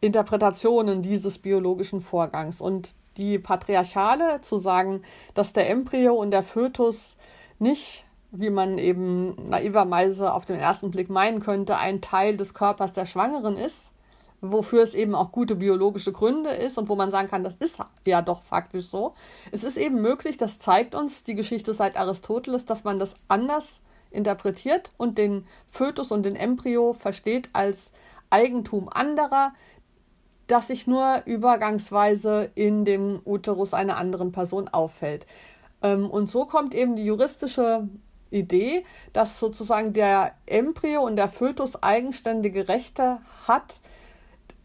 Interpretationen 0.00 1.02
dieses 1.02 1.38
biologischen 1.38 2.00
Vorgangs. 2.00 2.60
Und 2.60 2.94
die 3.16 3.38
patriarchale 3.38 4.40
zu 4.42 4.58
sagen, 4.58 5.02
dass 5.34 5.52
der 5.52 5.68
Embryo 5.68 6.14
und 6.14 6.30
der 6.30 6.44
Fötus 6.44 7.16
nicht 7.58 8.04
wie 8.30 8.50
man 8.50 8.78
eben 8.78 9.48
naiverweise 9.48 10.32
auf 10.32 10.44
den 10.44 10.58
ersten 10.58 10.90
Blick 10.90 11.08
meinen 11.08 11.40
könnte, 11.40 11.78
ein 11.78 12.00
Teil 12.00 12.36
des 12.36 12.54
Körpers 12.54 12.92
der 12.92 13.06
Schwangeren 13.06 13.56
ist, 13.56 13.92
wofür 14.40 14.82
es 14.82 14.94
eben 14.94 15.14
auch 15.14 15.32
gute 15.32 15.56
biologische 15.56 16.12
Gründe 16.12 16.50
ist 16.50 16.78
und 16.78 16.88
wo 16.88 16.94
man 16.94 17.10
sagen 17.10 17.28
kann, 17.28 17.42
das 17.42 17.54
ist 17.54 17.78
ja 18.06 18.22
doch 18.22 18.42
faktisch 18.42 18.86
so. 18.86 19.14
Es 19.50 19.64
ist 19.64 19.76
eben 19.76 20.00
möglich, 20.00 20.36
das 20.36 20.58
zeigt 20.58 20.94
uns 20.94 21.24
die 21.24 21.34
Geschichte 21.34 21.72
seit 21.72 21.96
Aristoteles, 21.96 22.64
dass 22.64 22.84
man 22.84 22.98
das 22.98 23.16
anders 23.28 23.82
interpretiert 24.10 24.92
und 24.96 25.18
den 25.18 25.46
Fötus 25.66 26.12
und 26.12 26.24
den 26.24 26.36
Embryo 26.36 26.92
versteht 26.92 27.50
als 27.52 27.92
Eigentum 28.30 28.88
anderer, 28.88 29.52
das 30.46 30.68
sich 30.68 30.86
nur 30.86 31.22
übergangsweise 31.26 32.50
in 32.54 32.84
dem 32.84 33.20
Uterus 33.24 33.74
einer 33.74 33.96
anderen 33.96 34.32
Person 34.32 34.68
auffällt. 34.68 35.26
Ähm, 35.82 36.08
und 36.08 36.28
so 36.28 36.46
kommt 36.46 36.74
eben 36.74 36.96
die 36.96 37.04
juristische 37.04 37.88
Idee, 38.30 38.84
dass 39.12 39.40
sozusagen 39.40 39.92
der 39.92 40.32
Embryo 40.46 41.02
und 41.02 41.16
der 41.16 41.28
Fötus 41.28 41.82
eigenständige 41.82 42.68
Rechte 42.68 43.18
hat, 43.46 43.80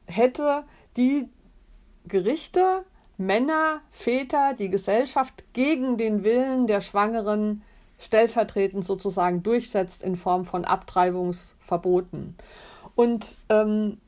hätte 0.06 0.64
die 0.98 1.30
Gerichte, 2.06 2.84
Männer, 3.18 3.82
Väter, 3.92 4.54
die 4.54 4.70
Gesellschaft 4.70 5.44
gegen 5.54 5.98
den 5.98 6.24
Willen 6.24 6.68
der 6.68 6.82
Schwangeren 6.82 7.64
stellvertretend 8.00 8.84
sozusagen 8.84 9.44
durchsetzt 9.44 10.04
in 10.04 10.16
Form 10.16 10.46
von 10.46 10.66
Abtreibungsverboten. 10.66 12.36
Und 12.96 13.36
ähm, 13.50 14.00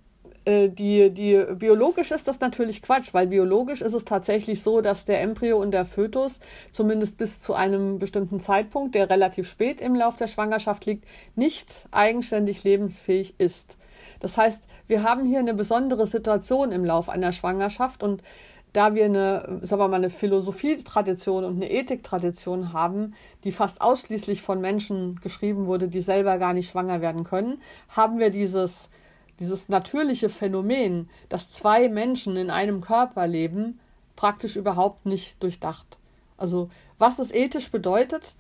äh, 0.46 0.70
die, 0.70 1.10
die, 1.10 1.44
biologisch 1.56 2.12
ist 2.12 2.28
das 2.28 2.40
natürlich 2.40 2.82
Quatsch, 2.82 3.14
weil 3.14 3.28
biologisch 3.28 3.82
ist 3.82 3.94
es 3.94 4.06
tatsächlich 4.06 4.62
so, 4.62 4.82
dass 4.82 5.06
der 5.06 5.22
Embryo 5.22 5.58
und 5.58 5.72
der 5.72 5.86
Fötus 5.86 6.40
zumindest 6.72 7.18
bis 7.18 7.42
zu 7.42 7.54
einem 7.54 8.00
bestimmten 8.00 8.40
Zeitpunkt, 8.40 8.96
der 8.96 9.10
relativ 9.10 9.50
spät 9.50 9.82
im 9.82 9.96
Lauf 9.96 10.16
der 10.16 10.28
Schwangerschaft 10.28 10.86
liegt, 10.86 11.06
nicht 11.36 11.88
eigenständig 11.92 12.64
lebensfähig 12.64 13.36
ist. 13.40 13.78
Das 14.20 14.38
heißt, 14.38 14.64
wir 14.88 15.04
haben 15.04 15.26
hier 15.26 15.40
eine 15.40 15.54
besondere 15.54 16.08
Situation 16.08 16.72
im 16.72 16.86
Lauf 16.86 17.10
einer 17.10 17.32
Schwangerschaft 17.32 18.04
und 18.04 18.24
da 18.72 18.94
wir 18.94 19.06
eine, 19.06 19.60
sagen 19.62 19.82
wir 19.82 19.88
mal, 19.88 19.96
eine 19.96 20.10
Philosophietradition 20.10 21.46
und 21.46 21.56
eine 21.56 21.72
Ethiktradition 21.72 22.74
haben, 22.74 23.14
die 23.46 23.54
fast 23.54 23.82
ausschließlich 23.82 24.42
von 24.42 24.60
Menschen 24.60 25.20
geschrieben 25.22 25.66
wurde, 25.66 25.88
die 25.88 26.02
selber 26.02 26.38
gar 26.38 26.54
nicht 26.54 26.70
schwanger 26.72 27.00
werden 27.00 27.24
können, 27.24 27.62
haben 27.88 28.20
wir 28.20 28.32
dieses 28.32 28.90
dieses 29.40 29.70
natürliche 29.70 30.30
Phänomen, 30.30 31.10
dass 31.30 31.52
zwei 31.52 31.90
Menschen 31.90 32.38
in 32.38 32.50
einem 32.50 32.82
Körper 32.82 33.28
leben, 33.28 33.80
praktisch 34.16 34.56
überhaupt 34.56 35.06
nicht 35.06 35.42
durchdacht. 35.44 36.00
Also 36.38 36.70
was 36.98 37.18
das 37.18 37.32
ethisch 37.32 37.72
bedeutet, 37.72 38.36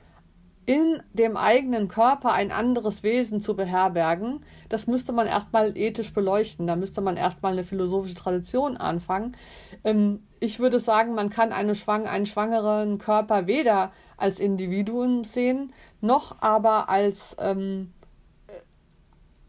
in 0.65 1.01
dem 1.13 1.37
eigenen 1.37 1.87
Körper 1.87 2.33
ein 2.33 2.51
anderes 2.51 3.03
Wesen 3.03 3.39
zu 3.39 3.55
beherbergen, 3.55 4.43
das 4.67 4.87
müsste 4.87 5.11
man 5.11 5.27
erstmal 5.27 5.77
ethisch 5.77 6.11
beleuchten. 6.11 6.65
Da 6.65 6.75
müsste 6.75 7.01
man 7.01 7.17
erstmal 7.17 7.51
eine 7.51 7.63
philosophische 7.63 8.15
Tradition 8.15 8.75
anfangen. 8.75 9.37
Ähm, 9.83 10.23
ich 10.39 10.59
würde 10.59 10.79
sagen, 10.79 11.13
man 11.13 11.29
kann 11.29 11.51
eine 11.51 11.75
Schwang 11.75 12.07
einen 12.07 12.25
schwangeren 12.25 12.97
Körper 12.97 13.47
weder 13.47 13.91
als 14.17 14.39
Individuum 14.39 15.23
sehen, 15.23 15.71
noch 16.01 16.41
aber 16.41 16.89
als 16.89 17.35
ähm, 17.39 17.91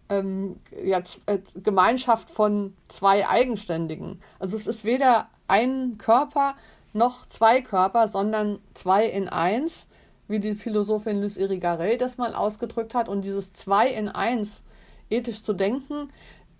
ähm, 0.08 0.60
ja, 0.84 1.02
äh, 1.26 1.38
Gemeinschaft 1.62 2.30
von 2.30 2.74
zwei 2.88 3.28
Eigenständigen. 3.28 4.20
Also 4.38 4.56
es 4.56 4.66
ist 4.66 4.84
weder 4.84 5.28
ein 5.48 5.98
Körper 5.98 6.54
noch 6.92 7.26
zwei 7.26 7.60
Körper, 7.60 8.08
sondern 8.08 8.58
zwei 8.74 9.06
in 9.06 9.28
eins, 9.28 9.86
wie 10.28 10.40
die 10.40 10.54
Philosophin 10.54 11.20
Luce 11.20 11.36
Irigaray 11.36 11.96
das 11.96 12.18
mal 12.18 12.34
ausgedrückt 12.34 12.94
hat. 12.94 13.08
Und 13.08 13.22
dieses 13.22 13.52
zwei 13.52 13.88
in 13.88 14.08
eins 14.08 14.62
ethisch 15.10 15.42
zu 15.42 15.52
denken, 15.52 16.10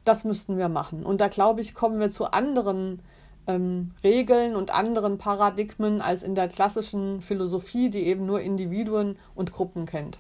das 0.05 0.25
müssten 0.25 0.57
wir 0.57 0.69
machen. 0.69 1.05
Und 1.05 1.21
da 1.21 1.29
glaube 1.29 1.61
ich, 1.61 1.75
kommen 1.75 1.99
wir 1.99 2.11
zu 2.11 2.27
anderen 2.27 3.01
ähm, 3.47 3.93
Regeln 4.05 4.55
und 4.55 4.71
anderen 4.71 5.19
Paradigmen 5.19 6.01
als 6.01 6.23
in 6.23 6.35
der 6.35 6.49
klassischen 6.49 7.21
Philosophie, 7.21 7.91
die 7.91 8.07
eben 8.07 8.27
nur 8.27 8.41
Individuen 8.41 9.19
und 9.35 9.53
Gruppen 9.53 9.87
kennt. 9.87 10.19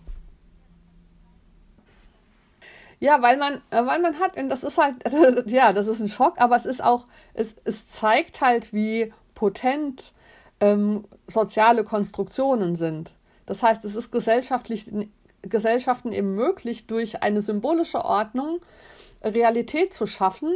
Ja, 2.99 3.21
weil 3.21 3.37
man, 3.37 3.55
äh, 3.71 3.85
weil 3.85 4.00
man 4.00 4.19
hat, 4.19 4.33
das 4.49 4.65
ist 4.65 4.79
halt, 4.79 4.97
ja, 5.50 5.73
das 5.73 5.87
ist 5.87 6.00
ein 6.00 6.09
Schock, 6.09 6.41
aber 6.41 6.57
es 6.57 6.67
ist 6.67 6.83
auch, 6.83 7.05
es, 7.35 7.55
es 7.65 7.87
zeigt 7.88 8.41
halt, 8.41 8.73
wie 8.73 9.12
potent 9.35 10.12
ähm, 10.61 11.05
soziale 11.26 11.85
Konstruktionen 11.85 12.76
sind. 12.76 13.12
Das 13.45 13.62
heißt, 13.62 13.85
es 13.85 13.95
ist 13.95 14.11
gesellschaftlich, 14.11 14.91
Gesellschaften 15.43 16.12
eben 16.12 16.35
möglich, 16.35 16.87
durch 16.87 17.23
eine 17.23 17.43
symbolische 17.43 18.05
Ordnung 18.05 18.61
Realität 19.23 19.93
zu 19.95 20.07
schaffen, 20.07 20.53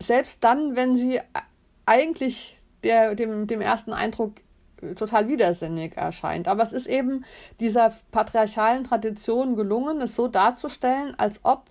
selbst 0.00 0.44
dann, 0.44 0.76
wenn 0.76 0.96
sie 0.96 1.20
eigentlich 1.86 2.58
der, 2.84 3.14
dem, 3.14 3.46
dem 3.46 3.60
ersten 3.60 3.92
Eindruck 3.92 4.34
total 4.96 5.28
widersinnig 5.28 5.96
erscheint. 5.96 6.48
Aber 6.48 6.62
es 6.62 6.72
ist 6.72 6.86
eben 6.86 7.24
dieser 7.60 7.92
patriarchalen 8.10 8.84
Tradition 8.84 9.56
gelungen, 9.56 10.00
es 10.00 10.16
so 10.16 10.28
darzustellen, 10.28 11.14
als 11.18 11.40
ob 11.42 11.64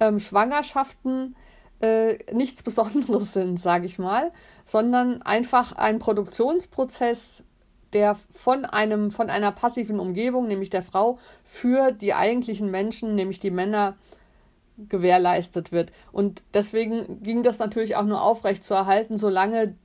ähm, 0.00 0.20
Schwangerschaften 0.20 1.36
äh, 1.80 2.18
nichts 2.32 2.62
Besonderes 2.62 3.32
sind, 3.32 3.60
sage 3.60 3.86
ich 3.86 3.98
mal, 3.98 4.32
sondern 4.64 5.22
einfach 5.22 5.72
ein 5.72 5.98
Produktionsprozess, 5.98 7.44
der 7.92 8.16
von 8.32 8.64
einem, 8.64 9.10
von 9.10 9.30
einer 9.30 9.52
passiven 9.52 10.00
Umgebung, 10.00 10.48
nämlich 10.48 10.70
der 10.70 10.82
Frau, 10.82 11.18
für 11.44 11.92
die 11.92 12.14
eigentlichen 12.14 12.70
Menschen, 12.70 13.14
nämlich 13.14 13.38
die 13.38 13.52
Männer, 13.52 13.96
gewährleistet 14.76 15.70
wird. 15.72 15.92
Und 16.10 16.42
deswegen 16.52 17.22
ging 17.22 17.42
das 17.42 17.58
natürlich 17.58 17.96
auch 17.96 18.04
nur 18.04 18.22
aufrecht 18.22 18.64
zu 18.64 18.74
erhalten, 18.74 19.16
solange 19.16 19.76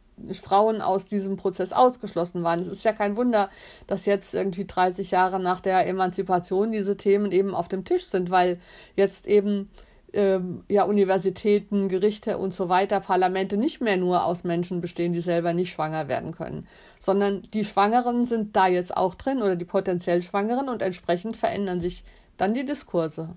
Frauen 0.42 0.82
aus 0.82 1.06
diesem 1.06 1.36
Prozess 1.36 1.74
ausgeschlossen 1.74 2.44
waren. 2.44 2.60
Es 2.60 2.68
ist 2.68 2.84
ja 2.84 2.94
kein 2.94 3.16
Wunder, 3.16 3.50
dass 3.88 4.06
jetzt 4.06 4.34
irgendwie 4.34 4.66
30 4.66 5.12
Jahre 5.12 5.40
nach 5.40 5.62
der 5.62 5.88
Emanzipation 5.88 6.72
diese 6.72 6.98
Themen 6.98 7.32
eben 7.32 7.56
auf 7.56 7.68
dem 7.68 7.86
Tisch 7.86 8.06
sind, 8.06 8.30
weil 8.30 8.60
jetzt 8.96 9.28
eben 9.28 9.70
ähm, 10.14 10.64
ja 10.68 10.84
Universitäten, 10.84 11.90
Gerichte 11.90 12.38
und 12.38 12.54
so 12.54 12.70
weiter, 12.70 13.00
Parlamente 13.00 13.58
nicht 13.58 13.82
mehr 13.82 13.98
nur 13.98 14.26
aus 14.26 14.44
Menschen 14.44 14.82
bestehen, 14.82 15.14
die 15.14 15.22
selber 15.22 15.54
nicht 15.54 15.72
schwanger 15.72 16.08
werden 16.08 16.34
können, 16.34 16.68
sondern 17.00 17.44
die 17.54 17.66
Schwangeren 17.66 18.26
sind 18.26 18.56
da 18.56 18.68
jetzt 18.68 18.96
auch 18.96 19.16
drin 19.16 19.42
oder 19.42 19.56
die 19.56 19.66
potenziell 19.66 20.22
Schwangeren 20.22 20.70
und 20.70 20.82
entsprechend 20.82 21.38
verändern 21.38 21.82
sich 21.82 22.04
dann 22.38 22.54
die 22.54 22.66
Diskurse. 22.66 23.30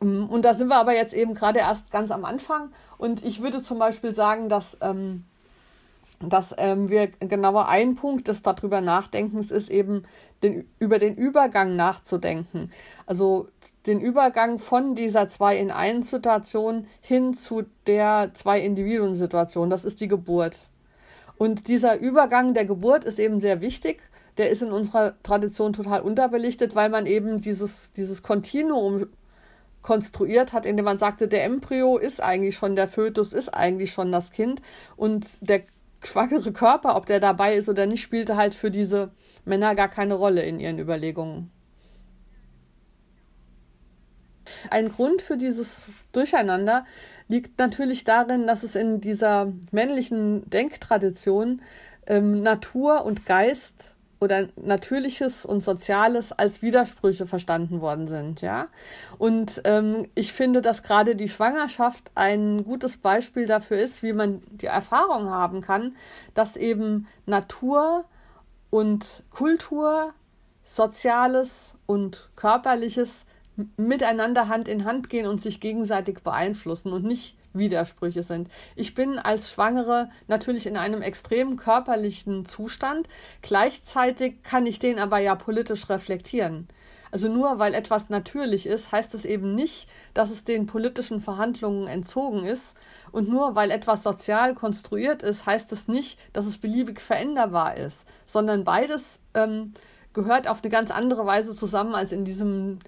Ähm, 0.00 0.28
und 0.28 0.44
da 0.44 0.54
sind 0.54 0.68
wir 0.68 0.76
aber 0.76 0.94
jetzt 0.94 1.14
eben 1.14 1.34
gerade 1.34 1.60
erst 1.60 1.90
ganz 1.90 2.10
am 2.10 2.24
Anfang. 2.24 2.70
Und 2.98 3.24
ich 3.24 3.42
würde 3.42 3.60
zum 3.62 3.78
Beispiel 3.78 4.14
sagen, 4.14 4.48
dass 4.48 4.78
ähm, 4.80 5.24
dass 6.28 6.54
ähm, 6.58 6.90
wir 6.90 7.08
genauer 7.20 7.68
ein 7.68 7.94
Punkt 7.94 8.28
des 8.28 8.42
darüber 8.42 8.80
Nachdenkens 8.80 9.50
ist 9.50 9.70
eben 9.70 10.04
den, 10.42 10.68
über 10.78 10.98
den 10.98 11.14
Übergang 11.14 11.76
nachzudenken. 11.76 12.70
Also 13.06 13.48
den 13.86 14.00
Übergang 14.00 14.58
von 14.58 14.94
dieser 14.94 15.28
zwei 15.28 15.56
in 15.56 15.70
eins 15.70 16.10
Situation 16.10 16.86
hin 17.00 17.34
zu 17.34 17.64
der 17.86 18.30
zwei 18.34 18.60
Individuen 18.60 19.14
Situation. 19.14 19.70
Das 19.70 19.84
ist 19.84 20.00
die 20.00 20.08
Geburt. 20.08 20.70
Und 21.36 21.68
dieser 21.68 21.98
Übergang 21.98 22.54
der 22.54 22.64
Geburt 22.64 23.04
ist 23.04 23.18
eben 23.18 23.40
sehr 23.40 23.60
wichtig. 23.60 24.08
Der 24.36 24.50
ist 24.50 24.62
in 24.62 24.72
unserer 24.72 25.14
Tradition 25.22 25.72
total 25.72 26.02
unterbelichtet, 26.02 26.74
weil 26.74 26.88
man 26.88 27.06
eben 27.06 27.40
dieses, 27.40 27.92
dieses 27.92 28.22
Kontinuum 28.22 29.06
konstruiert 29.84 30.52
hat, 30.52 30.66
indem 30.66 30.86
man 30.86 30.98
sagte, 30.98 31.28
der 31.28 31.44
Embryo 31.44 31.98
ist 31.98 32.22
eigentlich 32.22 32.56
schon 32.56 32.74
der 32.74 32.88
Fötus, 32.88 33.32
ist 33.32 33.50
eigentlich 33.50 33.92
schon 33.92 34.10
das 34.10 34.32
Kind 34.32 34.62
und 34.96 35.28
der 35.40 35.62
schwangere 36.06 36.52
Körper, 36.52 36.96
ob 36.96 37.06
der 37.06 37.20
dabei 37.20 37.54
ist 37.54 37.68
oder 37.68 37.86
nicht, 37.86 38.02
spielte 38.02 38.36
halt 38.36 38.54
für 38.54 38.70
diese 38.70 39.12
Männer 39.44 39.74
gar 39.74 39.88
keine 39.88 40.14
Rolle 40.14 40.42
in 40.42 40.60
ihren 40.60 40.78
Überlegungen. 40.78 41.50
Ein 44.70 44.88
Grund 44.88 45.22
für 45.22 45.36
dieses 45.36 45.90
Durcheinander 46.12 46.84
liegt 47.28 47.58
natürlich 47.58 48.04
darin, 48.04 48.46
dass 48.46 48.62
es 48.62 48.74
in 48.74 49.00
dieser 49.00 49.52
männlichen 49.70 50.48
Denktradition 50.50 51.62
ähm, 52.06 52.42
Natur 52.42 53.04
und 53.04 53.26
Geist 53.26 53.94
oder 54.24 54.48
Natürliches 54.56 55.44
und 55.44 55.62
Soziales 55.62 56.32
als 56.32 56.62
Widersprüche 56.62 57.26
verstanden 57.26 57.80
worden 57.80 58.08
sind, 58.08 58.40
ja. 58.40 58.68
Und 59.18 59.60
ähm, 59.64 60.08
ich 60.14 60.32
finde, 60.32 60.62
dass 60.62 60.82
gerade 60.82 61.14
die 61.14 61.28
Schwangerschaft 61.28 62.10
ein 62.14 62.64
gutes 62.64 62.96
Beispiel 62.96 63.46
dafür 63.46 63.78
ist, 63.78 64.02
wie 64.02 64.14
man 64.14 64.42
die 64.50 64.66
Erfahrung 64.66 65.30
haben 65.30 65.60
kann, 65.60 65.94
dass 66.32 66.56
eben 66.56 67.06
Natur 67.26 68.06
und 68.70 69.22
Kultur, 69.30 70.14
Soziales 70.64 71.76
und 71.86 72.30
Körperliches 72.34 73.26
miteinander 73.76 74.48
Hand 74.48 74.66
in 74.66 74.84
Hand 74.84 75.10
gehen 75.10 75.26
und 75.26 75.40
sich 75.40 75.60
gegenseitig 75.60 76.22
beeinflussen 76.22 76.92
und 76.92 77.04
nicht 77.04 77.36
Widersprüche 77.54 78.22
sind. 78.22 78.48
Ich 78.76 78.94
bin 78.94 79.18
als 79.18 79.50
Schwangere 79.50 80.10
natürlich 80.26 80.66
in 80.66 80.76
einem 80.76 81.02
extrem 81.02 81.56
körperlichen 81.56 82.44
Zustand. 82.44 83.08
Gleichzeitig 83.42 84.42
kann 84.42 84.66
ich 84.66 84.78
den 84.78 84.98
aber 84.98 85.18
ja 85.18 85.34
politisch 85.34 85.88
reflektieren. 85.88 86.68
Also 87.14 87.28
nur 87.28 87.60
weil 87.60 87.74
etwas 87.74 88.08
natürlich 88.08 88.66
ist, 88.66 88.90
heißt 88.90 89.14
es 89.14 89.24
eben 89.24 89.54
nicht, 89.54 89.88
dass 90.14 90.32
es 90.32 90.42
den 90.42 90.66
politischen 90.66 91.20
Verhandlungen 91.20 91.86
entzogen 91.86 92.44
ist. 92.44 92.76
Und 93.12 93.28
nur 93.28 93.54
weil 93.54 93.70
etwas 93.70 94.02
sozial 94.02 94.54
konstruiert 94.54 95.22
ist, 95.22 95.46
heißt 95.46 95.70
es 95.70 95.86
nicht, 95.86 96.18
dass 96.32 96.44
es 96.44 96.58
beliebig 96.58 97.00
veränderbar 97.00 97.76
ist, 97.76 98.04
sondern 98.26 98.64
beides 98.64 99.20
ähm, 99.34 99.74
gehört 100.12 100.48
auf 100.48 100.62
eine 100.62 100.70
ganz 100.70 100.90
andere 100.90 101.24
Weise 101.24 101.54
zusammen 101.54 101.94
als 101.94 102.10
in 102.10 102.24
diesem 102.24 102.80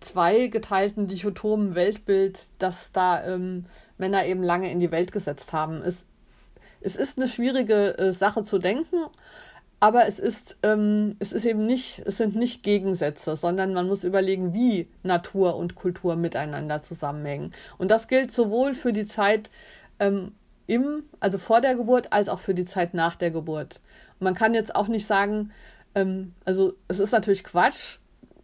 zweigeteilten 0.00 1.06
dichotomen 1.06 1.74
Weltbild, 1.74 2.38
das 2.58 2.92
da 2.92 3.24
ähm, 3.24 3.66
Männer 3.98 4.26
eben 4.26 4.42
lange 4.42 4.70
in 4.70 4.80
die 4.80 4.90
Welt 4.90 5.12
gesetzt 5.12 5.52
haben. 5.52 5.82
Es, 5.82 6.04
es 6.80 6.96
ist 6.96 7.18
eine 7.18 7.28
schwierige 7.28 7.98
äh, 7.98 8.12
Sache 8.12 8.42
zu 8.42 8.58
denken, 8.58 8.96
aber 9.78 10.06
es 10.06 10.18
ist, 10.18 10.58
ähm, 10.62 11.16
es 11.18 11.32
ist 11.32 11.46
eben 11.46 11.64
nicht, 11.64 12.02
es 12.04 12.18
sind 12.18 12.36
nicht 12.36 12.62
Gegensätze, 12.62 13.34
sondern 13.34 13.72
man 13.72 13.88
muss 13.88 14.04
überlegen, 14.04 14.52
wie 14.52 14.88
Natur 15.02 15.56
und 15.56 15.74
Kultur 15.74 16.16
miteinander 16.16 16.82
zusammenhängen. 16.82 17.52
Und 17.78 17.90
das 17.90 18.08
gilt 18.08 18.30
sowohl 18.30 18.74
für 18.74 18.92
die 18.92 19.06
Zeit 19.06 19.50
ähm, 19.98 20.32
im, 20.66 21.04
also 21.18 21.38
vor 21.38 21.60
der 21.62 21.74
Geburt, 21.74 22.12
als 22.12 22.28
auch 22.28 22.40
für 22.40 22.54
die 22.54 22.66
Zeit 22.66 22.94
nach 22.94 23.16
der 23.16 23.30
Geburt. 23.30 23.80
Und 24.18 24.24
man 24.24 24.34
kann 24.34 24.54
jetzt 24.54 24.74
auch 24.76 24.88
nicht 24.88 25.06
sagen, 25.06 25.50
ähm, 25.94 26.34
also 26.44 26.74
es 26.88 27.00
ist 27.00 27.12
natürlich 27.12 27.42
Quatsch, 27.42 27.98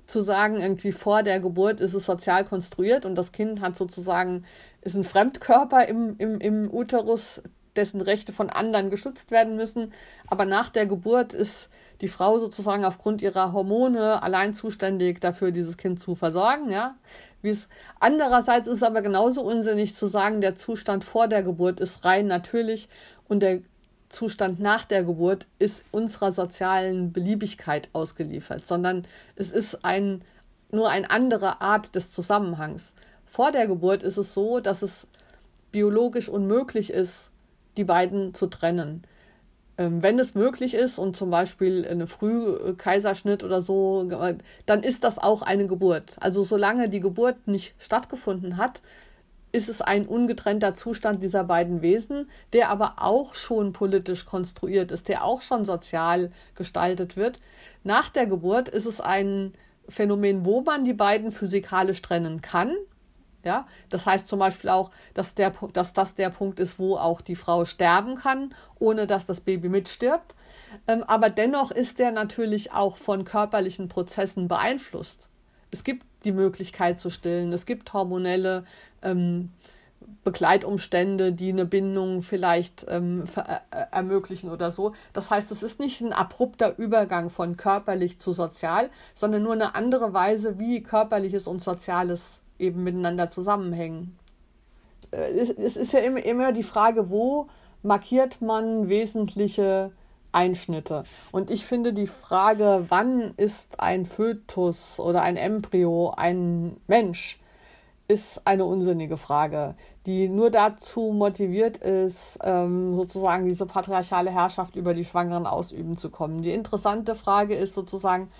zu 0.06 0.22
sagen, 0.22 0.60
irgendwie 0.60 0.92
vor 0.92 1.22
der 1.22 1.40
Geburt 1.40 1.80
ist 1.80 1.94
es 1.94 2.06
sozial 2.06 2.44
konstruiert 2.44 3.04
und 3.04 3.14
das 3.14 3.32
Kind 3.32 3.60
hat 3.60 3.76
sozusagen, 3.76 4.44
ist 4.82 4.94
ein 4.94 5.04
Fremdkörper 5.04 5.86
im, 5.86 6.16
im, 6.18 6.40
im 6.40 6.72
Uterus, 6.72 7.42
dessen 7.76 8.00
Rechte 8.00 8.32
von 8.32 8.50
anderen 8.50 8.90
geschützt 8.90 9.30
werden 9.30 9.56
müssen. 9.56 9.92
Aber 10.26 10.44
nach 10.44 10.70
der 10.70 10.86
Geburt 10.86 11.34
ist 11.34 11.68
die 12.00 12.08
Frau 12.08 12.38
sozusagen 12.38 12.84
aufgrund 12.84 13.22
ihrer 13.22 13.52
Hormone 13.52 14.22
allein 14.22 14.54
zuständig 14.54 15.20
dafür, 15.20 15.50
dieses 15.50 15.76
Kind 15.76 16.00
zu 16.00 16.14
versorgen, 16.14 16.70
ja. 16.70 16.96
Wie 17.42 17.50
es 17.50 17.68
andererseits 18.00 18.66
ist 18.66 18.82
aber 18.82 19.02
genauso 19.02 19.42
unsinnig 19.42 19.94
zu 19.94 20.06
sagen, 20.06 20.40
der 20.40 20.56
Zustand 20.56 21.04
vor 21.04 21.28
der 21.28 21.42
Geburt 21.42 21.80
ist 21.80 22.04
rein 22.04 22.26
natürlich 22.26 22.88
und 23.28 23.40
der 23.40 23.60
Zustand 24.08 24.60
nach 24.60 24.84
der 24.84 25.04
Geburt 25.04 25.46
ist 25.58 25.82
unserer 25.92 26.32
sozialen 26.32 27.12
Beliebigkeit 27.12 27.88
ausgeliefert, 27.92 28.66
sondern 28.66 29.06
es 29.34 29.50
ist 29.50 29.84
ein, 29.84 30.22
nur 30.70 30.90
eine 30.90 31.10
andere 31.10 31.60
Art 31.60 31.94
des 31.94 32.12
Zusammenhangs. 32.12 32.94
Vor 33.24 33.52
der 33.52 33.66
Geburt 33.66 34.02
ist 34.02 34.16
es 34.16 34.34
so, 34.34 34.60
dass 34.60 34.82
es 34.82 35.06
biologisch 35.72 36.28
unmöglich 36.28 36.90
ist, 36.90 37.30
die 37.76 37.84
beiden 37.84 38.32
zu 38.34 38.46
trennen. 38.46 39.02
Ähm, 39.78 40.02
wenn 40.02 40.18
es 40.18 40.34
möglich 40.34 40.74
ist 40.74 40.98
und 40.98 41.16
zum 41.16 41.30
Beispiel 41.30 41.86
eine 41.86 42.06
Frühkaiserschnitt 42.06 43.44
oder 43.44 43.60
so, 43.60 44.04
dann 44.64 44.82
ist 44.82 45.04
das 45.04 45.18
auch 45.18 45.42
eine 45.42 45.66
Geburt. 45.66 46.16
Also 46.20 46.44
solange 46.44 46.88
die 46.88 47.00
Geburt 47.00 47.46
nicht 47.46 47.74
stattgefunden 47.78 48.56
hat, 48.56 48.80
ist 49.56 49.70
es 49.70 49.80
ein 49.80 50.06
ungetrennter 50.06 50.74
Zustand 50.74 51.22
dieser 51.22 51.42
beiden 51.42 51.80
Wesen, 51.80 52.28
der 52.52 52.68
aber 52.68 52.96
auch 52.98 53.34
schon 53.34 53.72
politisch 53.72 54.26
konstruiert 54.26 54.92
ist, 54.92 55.08
der 55.08 55.24
auch 55.24 55.40
schon 55.40 55.64
sozial 55.64 56.30
gestaltet 56.54 57.16
wird. 57.16 57.40
Nach 57.82 58.10
der 58.10 58.26
Geburt 58.26 58.68
ist 58.68 58.84
es 58.84 59.00
ein 59.00 59.54
Phänomen, 59.88 60.44
wo 60.44 60.60
man 60.60 60.84
die 60.84 60.92
beiden 60.92 61.32
physikalisch 61.32 62.02
trennen 62.02 62.42
kann. 62.42 62.76
Ja, 63.44 63.64
das 63.88 64.04
heißt 64.04 64.28
zum 64.28 64.40
Beispiel 64.40 64.68
auch, 64.68 64.90
dass, 65.14 65.34
der, 65.34 65.54
dass 65.72 65.94
das 65.94 66.14
der 66.16 66.30
Punkt 66.30 66.60
ist, 66.60 66.78
wo 66.78 66.96
auch 66.96 67.22
die 67.22 67.36
Frau 67.36 67.64
sterben 67.64 68.16
kann, 68.16 68.52
ohne 68.78 69.06
dass 69.06 69.24
das 69.24 69.40
Baby 69.40 69.70
mitstirbt. 69.70 70.34
Ähm, 70.86 71.02
aber 71.04 71.30
dennoch 71.30 71.70
ist 71.70 71.98
der 71.98 72.10
natürlich 72.10 72.72
auch 72.72 72.98
von 72.98 73.24
körperlichen 73.24 73.88
Prozessen 73.88 74.48
beeinflusst. 74.48 75.30
Es 75.70 75.82
gibt 75.82 76.04
die 76.26 76.32
Möglichkeit 76.32 76.98
zu 76.98 77.08
stillen. 77.08 77.52
Es 77.52 77.64
gibt 77.64 77.92
hormonelle 77.92 78.64
ähm, 79.02 79.50
Begleitumstände, 80.24 81.32
die 81.32 81.50
eine 81.50 81.64
Bindung 81.64 82.22
vielleicht 82.22 82.84
ähm, 82.88 83.24
äh, 83.36 83.84
ermöglichen 83.92 84.50
oder 84.50 84.70
so. 84.72 84.92
Das 85.12 85.30
heißt, 85.30 85.50
es 85.52 85.62
ist 85.62 85.80
nicht 85.80 86.00
ein 86.00 86.12
abrupter 86.12 86.76
Übergang 86.78 87.30
von 87.30 87.56
körperlich 87.56 88.18
zu 88.18 88.32
sozial, 88.32 88.90
sondern 89.14 89.42
nur 89.42 89.52
eine 89.52 89.74
andere 89.74 90.12
Weise, 90.12 90.58
wie 90.58 90.82
körperliches 90.82 91.46
und 91.46 91.62
soziales 91.62 92.40
eben 92.58 92.84
miteinander 92.84 93.30
zusammenhängen. 93.30 94.18
Äh, 95.12 95.30
es 95.38 95.76
ist 95.76 95.92
ja 95.92 96.00
immer 96.00 96.52
die 96.52 96.62
Frage, 96.62 97.08
wo 97.08 97.48
markiert 97.82 98.42
man 98.42 98.88
wesentliche 98.88 99.92
Einschnitte. 100.36 101.04
Und 101.32 101.50
ich 101.50 101.64
finde 101.64 101.92
die 101.92 102.06
Frage, 102.06 102.84
wann 102.90 103.32
ist 103.36 103.80
ein 103.80 104.04
Fötus 104.04 105.00
oder 105.00 105.22
ein 105.22 105.36
Embryo 105.36 106.12
ein 106.16 106.76
Mensch, 106.86 107.38
ist 108.08 108.46
eine 108.46 108.64
unsinnige 108.64 109.16
Frage, 109.16 109.74
die 110.04 110.28
nur 110.28 110.50
dazu 110.50 111.12
motiviert 111.12 111.78
ist, 111.78 112.38
ähm, 112.44 112.94
sozusagen 112.94 113.46
diese 113.46 113.66
patriarchale 113.66 114.30
Herrschaft 114.30 114.76
über 114.76 114.92
die 114.92 115.04
Schwangeren 115.04 115.46
ausüben 115.46 115.96
zu 115.96 116.10
kommen. 116.10 116.42
Die 116.42 116.52
interessante 116.52 117.14
Frage 117.16 117.56
ist 117.56 117.74
sozusagen, 117.74 118.30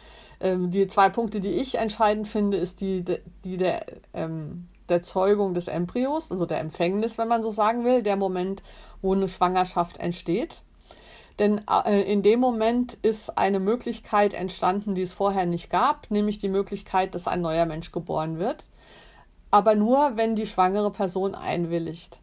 ähm, 0.40 0.70
die 0.70 0.86
zwei 0.86 1.08
Punkte, 1.08 1.40
die 1.40 1.50
ich 1.50 1.78
entscheidend 1.78 2.28
finde, 2.28 2.58
ist 2.58 2.80
die, 2.80 3.04
die 3.42 3.56
der, 3.56 3.86
ähm, 4.14 4.68
der 4.88 5.02
Zeugung 5.02 5.54
des 5.54 5.66
Embryos, 5.66 6.30
also 6.30 6.46
der 6.46 6.60
Empfängnis, 6.60 7.18
wenn 7.18 7.26
man 7.26 7.42
so 7.42 7.50
sagen 7.50 7.84
will, 7.84 8.02
der 8.02 8.16
Moment, 8.16 8.62
wo 9.02 9.14
eine 9.14 9.28
Schwangerschaft 9.28 9.96
entsteht. 9.96 10.62
Denn 11.38 11.60
äh, 11.68 12.00
in 12.10 12.22
dem 12.22 12.40
Moment 12.40 12.94
ist 13.02 13.36
eine 13.36 13.60
Möglichkeit 13.60 14.32
entstanden, 14.32 14.94
die 14.94 15.02
es 15.02 15.12
vorher 15.12 15.46
nicht 15.46 15.70
gab, 15.70 16.10
nämlich 16.10 16.38
die 16.38 16.48
Möglichkeit, 16.48 17.14
dass 17.14 17.28
ein 17.28 17.42
neuer 17.42 17.66
Mensch 17.66 17.92
geboren 17.92 18.38
wird. 18.38 18.64
Aber 19.50 19.74
nur, 19.74 20.16
wenn 20.16 20.34
die 20.34 20.46
schwangere 20.46 20.90
Person 20.90 21.34
einwilligt. 21.34 22.20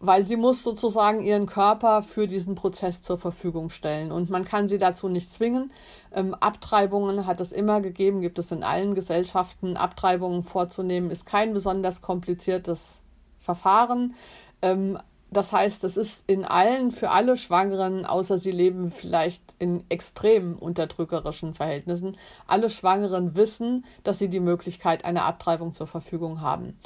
Weil 0.00 0.24
sie 0.24 0.36
muss 0.36 0.62
sozusagen 0.62 1.20
ihren 1.20 1.46
Körper 1.46 2.02
für 2.02 2.26
diesen 2.26 2.54
Prozess 2.54 3.02
zur 3.02 3.18
Verfügung 3.18 3.68
stellen. 3.68 4.12
Und 4.12 4.30
man 4.30 4.44
kann 4.44 4.68
sie 4.68 4.78
dazu 4.78 5.08
nicht 5.08 5.34
zwingen. 5.34 5.72
Ähm, 6.12 6.34
Abtreibungen 6.34 7.26
hat 7.26 7.40
es 7.40 7.52
immer 7.52 7.80
gegeben, 7.80 8.20
gibt 8.20 8.38
es 8.38 8.50
in 8.52 8.62
allen 8.62 8.94
Gesellschaften. 8.94 9.76
Abtreibungen 9.76 10.42
vorzunehmen 10.42 11.10
ist 11.10 11.26
kein 11.26 11.52
besonders 11.52 12.00
kompliziertes 12.00 13.00
Verfahren. 13.40 14.14
Ähm, 14.62 14.98
das 15.36 15.52
heißt, 15.52 15.84
das 15.84 15.96
ist 15.96 16.24
in 16.28 16.44
allen, 16.44 16.90
für 16.90 17.10
alle 17.10 17.36
Schwangeren, 17.36 18.04
außer 18.06 18.38
sie 18.38 18.50
leben 18.50 18.90
vielleicht 18.90 19.42
in 19.58 19.84
extrem 19.88 20.56
unterdrückerischen 20.56 21.54
Verhältnissen, 21.54 22.16
alle 22.46 22.70
Schwangeren 22.70 23.34
wissen, 23.34 23.84
dass 24.02 24.18
sie 24.18 24.28
die 24.28 24.40
Möglichkeit 24.40 25.04
einer 25.04 25.24
Abtreibung 25.24 25.72
zur 25.72 25.86
Verfügung 25.86 26.40
haben. 26.40 26.78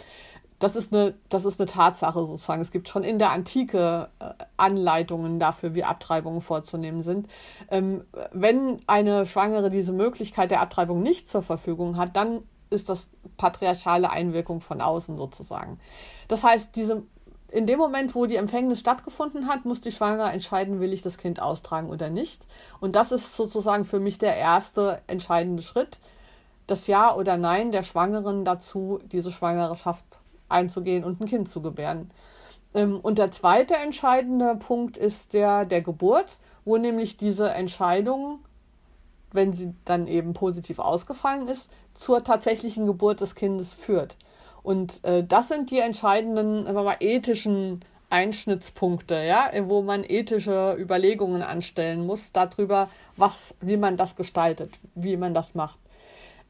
das 0.58 0.74
ist 0.74 0.92
eine, 0.92 1.14
das 1.28 1.44
ist 1.44 1.60
eine 1.60 1.66
Tatsache 1.70 2.24
sozusagen. 2.24 2.60
Es 2.60 2.72
gibt 2.72 2.88
schon 2.88 3.04
in 3.04 3.18
der 3.18 3.30
Antike 3.30 4.08
äh, 4.18 4.32
Anleitungen 4.56 5.38
dafür, 5.38 5.74
wie 5.74 5.84
Abtreibungen 5.84 6.40
vorzunehmen 6.40 7.02
sind. 7.02 7.28
Ähm, 7.70 8.04
wenn 8.32 8.80
eine 8.88 9.26
Schwangere 9.26 9.70
diese 9.70 9.92
Möglichkeit 9.92 10.50
der 10.50 10.60
Abtreibung 10.60 11.00
nicht 11.00 11.28
zur 11.28 11.42
Verfügung 11.42 11.96
hat, 11.96 12.16
dann 12.16 12.42
ist 12.70 12.88
das 12.88 13.08
patriarchale 13.36 14.10
Einwirkung 14.10 14.60
von 14.60 14.80
außen 14.80 15.16
sozusagen. 15.16 15.78
Das 16.26 16.44
heißt, 16.44 16.74
diese, 16.76 17.04
in 17.50 17.66
dem 17.66 17.78
Moment, 17.78 18.14
wo 18.14 18.26
die 18.26 18.36
Empfängnis 18.36 18.80
stattgefunden 18.80 19.46
hat, 19.46 19.64
muss 19.64 19.80
die 19.80 19.92
Schwangere 19.92 20.30
entscheiden, 20.30 20.80
will 20.80 20.92
ich 20.92 21.02
das 21.02 21.16
Kind 21.16 21.40
austragen 21.40 21.88
oder 21.88 22.10
nicht. 22.10 22.46
Und 22.80 22.94
das 22.94 23.10
ist 23.10 23.36
sozusagen 23.36 23.84
für 23.84 24.00
mich 24.00 24.18
der 24.18 24.36
erste 24.36 25.00
entscheidende 25.06 25.62
Schritt, 25.62 25.98
das 26.66 26.86
Ja 26.86 27.14
oder 27.14 27.38
Nein 27.38 27.72
der 27.72 27.82
Schwangeren 27.82 28.44
dazu, 28.44 29.00
diese 29.10 29.32
Schwangerschaft 29.32 30.04
einzugehen 30.50 31.04
und 31.04 31.20
ein 31.20 31.26
Kind 31.26 31.48
zu 31.48 31.62
gebären. 31.62 32.10
Ähm, 32.74 33.00
und 33.00 33.18
der 33.18 33.30
zweite 33.30 33.76
entscheidende 33.76 34.56
Punkt 34.56 34.96
ist 34.96 35.32
der 35.32 35.64
der 35.64 35.80
Geburt, 35.80 36.38
wo 36.64 36.76
nämlich 36.76 37.16
diese 37.16 37.50
Entscheidung, 37.50 38.40
wenn 39.32 39.54
sie 39.54 39.74
dann 39.86 40.06
eben 40.06 40.34
positiv 40.34 40.78
ausgefallen 40.78 41.48
ist, 41.48 41.70
zur 41.94 42.22
tatsächlichen 42.22 42.86
Geburt 42.86 43.22
des 43.22 43.34
Kindes 43.34 43.72
führt. 43.72 44.16
Und 44.68 45.02
äh, 45.02 45.24
das 45.24 45.48
sind 45.48 45.70
die 45.70 45.78
entscheidenden 45.78 46.64
mal, 46.74 46.96
ethischen 47.00 47.82
Einschnittspunkte, 48.10 49.14
ja, 49.14 49.50
wo 49.62 49.80
man 49.80 50.04
ethische 50.04 50.76
Überlegungen 50.78 51.40
anstellen 51.40 52.04
muss 52.04 52.32
darüber, 52.32 52.90
was, 53.16 53.54
wie 53.62 53.78
man 53.78 53.96
das 53.96 54.14
gestaltet, 54.14 54.78
wie 54.94 55.16
man 55.16 55.32
das 55.32 55.54
macht. 55.54 55.78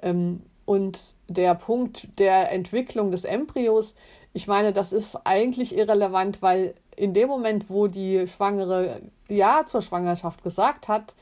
Ähm, 0.02 0.42
und 0.64 0.98
der 1.28 1.54
Punkt 1.54 2.09
der 2.18 2.50
Entwicklung 2.50 3.12
des 3.12 3.24
Embryos, 3.24 3.94
ich 4.33 4.48
meine, 4.48 4.72
das 4.72 4.92
ist 4.92 5.14
eigentlich 5.22 5.78
irrelevant, 5.78 6.42
weil 6.42 6.74
in 6.96 7.14
dem 7.14 7.28
Moment, 7.28 7.70
wo 7.70 7.87
die 7.87 8.26
Schwangere 8.26 9.00
Ja 9.28 9.64
zur 9.64 9.81
Schwangerschaft 9.81 10.42
gesagt 10.42 10.88
hat, 10.88 11.14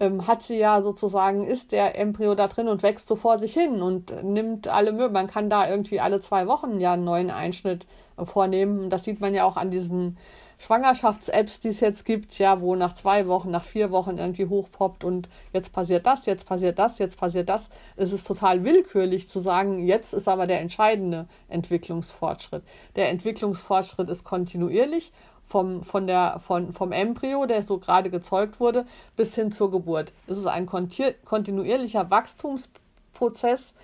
ähm, 0.00 0.26
hat 0.26 0.42
sie 0.42 0.58
ja 0.58 0.82
sozusagen, 0.82 1.46
ist 1.46 1.72
der 1.72 1.98
Embryo 1.98 2.34
da 2.34 2.48
drin 2.48 2.68
und 2.68 2.82
wächst 2.82 3.08
so 3.08 3.16
vor 3.16 3.38
sich 3.38 3.54
hin 3.54 3.82
und 3.82 4.22
nimmt 4.22 4.68
alle 4.68 4.92
Möbel. 4.92 5.10
Man 5.10 5.26
kann 5.26 5.50
da 5.50 5.68
irgendwie 5.68 6.00
alle 6.00 6.20
zwei 6.20 6.46
Wochen 6.46 6.80
ja 6.80 6.92
einen 6.92 7.04
neuen 7.04 7.30
Einschnitt 7.30 7.86
vornehmen. 8.24 8.90
Das 8.90 9.04
sieht 9.04 9.20
man 9.20 9.34
ja 9.34 9.44
auch 9.44 9.56
an 9.56 9.70
diesen 9.70 10.16
Schwangerschafts-Apps, 10.58 11.60
die 11.60 11.68
es 11.68 11.80
jetzt 11.80 12.04
gibt, 12.04 12.38
ja, 12.38 12.60
wo 12.60 12.76
nach 12.76 12.94
zwei 12.94 13.26
Wochen, 13.26 13.50
nach 13.50 13.64
vier 13.64 13.90
Wochen 13.90 14.16
irgendwie 14.16 14.46
hochpoppt 14.46 15.04
und 15.04 15.28
jetzt 15.52 15.72
passiert 15.72 16.06
das, 16.06 16.24
jetzt 16.24 16.46
passiert 16.46 16.78
das, 16.78 16.98
jetzt 16.98 17.18
passiert 17.18 17.48
das. 17.48 17.68
Es 17.96 18.12
ist 18.12 18.26
total 18.26 18.64
willkürlich 18.64 19.28
zu 19.28 19.38
sagen, 19.38 19.84
jetzt 19.84 20.14
ist 20.14 20.28
aber 20.28 20.46
der 20.46 20.60
entscheidende 20.60 21.26
Entwicklungsfortschritt. 21.48 22.62
Der 22.96 23.10
Entwicklungsfortschritt 23.10 24.08
ist 24.08 24.24
kontinuierlich 24.24 25.12
vom, 25.46 25.82
von 25.82 26.06
der, 26.06 26.40
von, 26.40 26.72
vom 26.72 26.92
Embryo, 26.92 27.46
der 27.46 27.62
so 27.62 27.78
gerade 27.78 28.10
gezeugt 28.10 28.60
wurde, 28.60 28.84
bis 29.16 29.34
hin 29.34 29.52
zur 29.52 29.70
Geburt. 29.70 30.12
Es 30.26 30.38
ist 30.38 30.46
ein 30.46 30.66
kontinuierlicher 30.66 32.10
Wachstumsprozess 32.10 33.74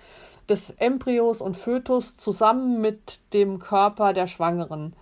des 0.49 0.71
Embryos 0.71 1.41
und 1.41 1.55
Fötus 1.55 2.17
zusammen 2.17 2.81
mit 2.81 3.19
dem 3.33 3.59
Körper 3.59 4.13
der 4.13 4.27
Schwangeren. 4.27 4.93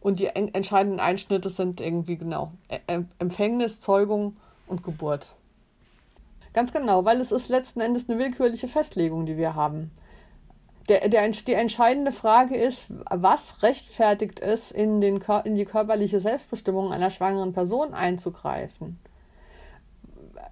Und 0.00 0.18
die 0.20 0.26
entscheidenden 0.26 1.00
Einschnitte 1.00 1.50
sind 1.50 1.80
irgendwie 1.80 2.16
genau 2.16 2.52
Empfängnis, 3.18 3.80
Zeugung 3.80 4.36
und 4.66 4.82
Geburt. 4.82 5.32
Ganz 6.54 6.72
genau, 6.72 7.04
weil 7.04 7.20
es 7.20 7.32
ist 7.32 7.48
letzten 7.48 7.80
Endes 7.80 8.08
eine 8.08 8.18
willkürliche 8.18 8.68
Festlegung, 8.68 9.26
die 9.26 9.36
wir 9.36 9.54
haben. 9.54 9.90
Der, 10.88 11.08
der, 11.08 11.28
die 11.28 11.54
entscheidende 11.54 12.12
Frage 12.12 12.56
ist, 12.56 12.88
was 13.10 13.62
rechtfertigt 13.62 14.40
es, 14.40 14.70
in, 14.70 15.00
den, 15.00 15.20
in 15.44 15.54
die 15.56 15.64
körperliche 15.64 16.20
Selbstbestimmung 16.20 16.92
einer 16.92 17.10
schwangeren 17.10 17.52
Person 17.52 17.92
einzugreifen? 17.92 18.98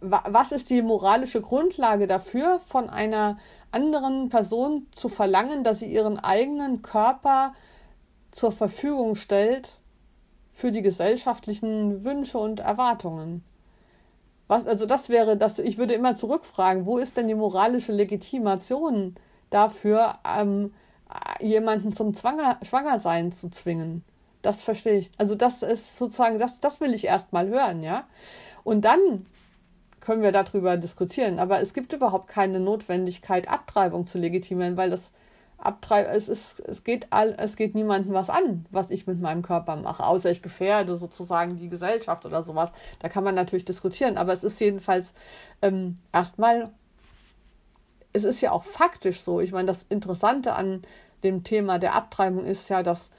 Was 0.00 0.52
ist 0.52 0.70
die 0.70 0.82
moralische 0.82 1.40
Grundlage 1.40 2.06
dafür, 2.06 2.60
von 2.66 2.90
einer 2.90 3.38
anderen 3.70 4.28
Person 4.28 4.86
zu 4.92 5.08
verlangen, 5.08 5.64
dass 5.64 5.78
sie 5.78 5.90
ihren 5.92 6.18
eigenen 6.18 6.82
Körper 6.82 7.54
zur 8.34 8.52
Verfügung 8.52 9.14
stellt 9.14 9.80
für 10.52 10.70
die 10.70 10.82
gesellschaftlichen 10.82 12.04
Wünsche 12.04 12.38
und 12.38 12.60
Erwartungen. 12.60 13.44
Was, 14.46 14.66
also 14.66 14.86
das 14.86 15.08
wäre, 15.08 15.36
dass 15.36 15.58
ich 15.58 15.78
würde 15.78 15.94
immer 15.94 16.14
zurückfragen, 16.14 16.86
wo 16.86 16.98
ist 16.98 17.16
denn 17.16 17.28
die 17.28 17.34
moralische 17.34 17.92
Legitimation 17.92 19.16
dafür, 19.54 20.18
ähm, 20.24 20.72
jemanden 21.40 21.92
zum 21.92 22.14
Zwanger, 22.14 22.58
Schwangersein 22.62 23.32
zu 23.32 23.48
zwingen? 23.50 24.04
Das 24.42 24.62
verstehe 24.62 24.98
ich. 24.98 25.10
Also 25.16 25.34
das 25.34 25.62
ist 25.62 25.96
sozusagen, 25.96 26.38
das, 26.38 26.60
das 26.60 26.80
will 26.80 26.92
ich 26.92 27.04
erst 27.04 27.32
mal 27.32 27.48
hören, 27.48 27.82
ja. 27.82 28.06
Und 28.62 28.84
dann 28.84 29.26
können 30.00 30.22
wir 30.22 30.32
darüber 30.32 30.76
diskutieren. 30.76 31.38
Aber 31.38 31.60
es 31.60 31.72
gibt 31.72 31.92
überhaupt 31.92 32.28
keine 32.28 32.60
Notwendigkeit, 32.60 33.48
Abtreibung 33.48 34.06
zu 34.06 34.18
legitimieren, 34.18 34.76
weil 34.76 34.90
das 34.90 35.12
abtreibe. 35.58 36.10
Es, 36.10 36.28
ist, 36.28 36.60
es, 36.60 36.84
geht 36.84 37.06
all, 37.10 37.34
es 37.38 37.56
geht 37.56 37.74
niemandem 37.74 38.12
was 38.12 38.30
an, 38.30 38.66
was 38.70 38.90
ich 38.90 39.06
mit 39.06 39.20
meinem 39.20 39.42
Körper 39.42 39.76
mache, 39.76 40.04
außer 40.04 40.30
ich 40.30 40.42
gefährde 40.42 40.96
sozusagen 40.96 41.56
die 41.56 41.68
Gesellschaft 41.68 42.26
oder 42.26 42.42
sowas. 42.42 42.70
Da 43.00 43.08
kann 43.08 43.24
man 43.24 43.34
natürlich 43.34 43.64
diskutieren, 43.64 44.18
aber 44.18 44.32
es 44.32 44.44
ist 44.44 44.60
jedenfalls 44.60 45.14
ähm, 45.62 45.98
erstmal, 46.12 46.70
es 48.14 48.24
ist 48.24 48.40
ja 48.40 48.52
auch 48.52 48.64
faktisch 48.64 49.20
so. 49.20 49.40
Ich 49.40 49.52
meine, 49.52 49.66
das 49.66 49.82
Interessante 49.90 50.54
an 50.54 50.82
dem 51.22 51.42
Thema 51.42 51.78
der 51.78 51.94
Abtreibung 51.94 52.44
ist 52.44 52.70
ja, 52.70 52.82
dass 52.82 53.10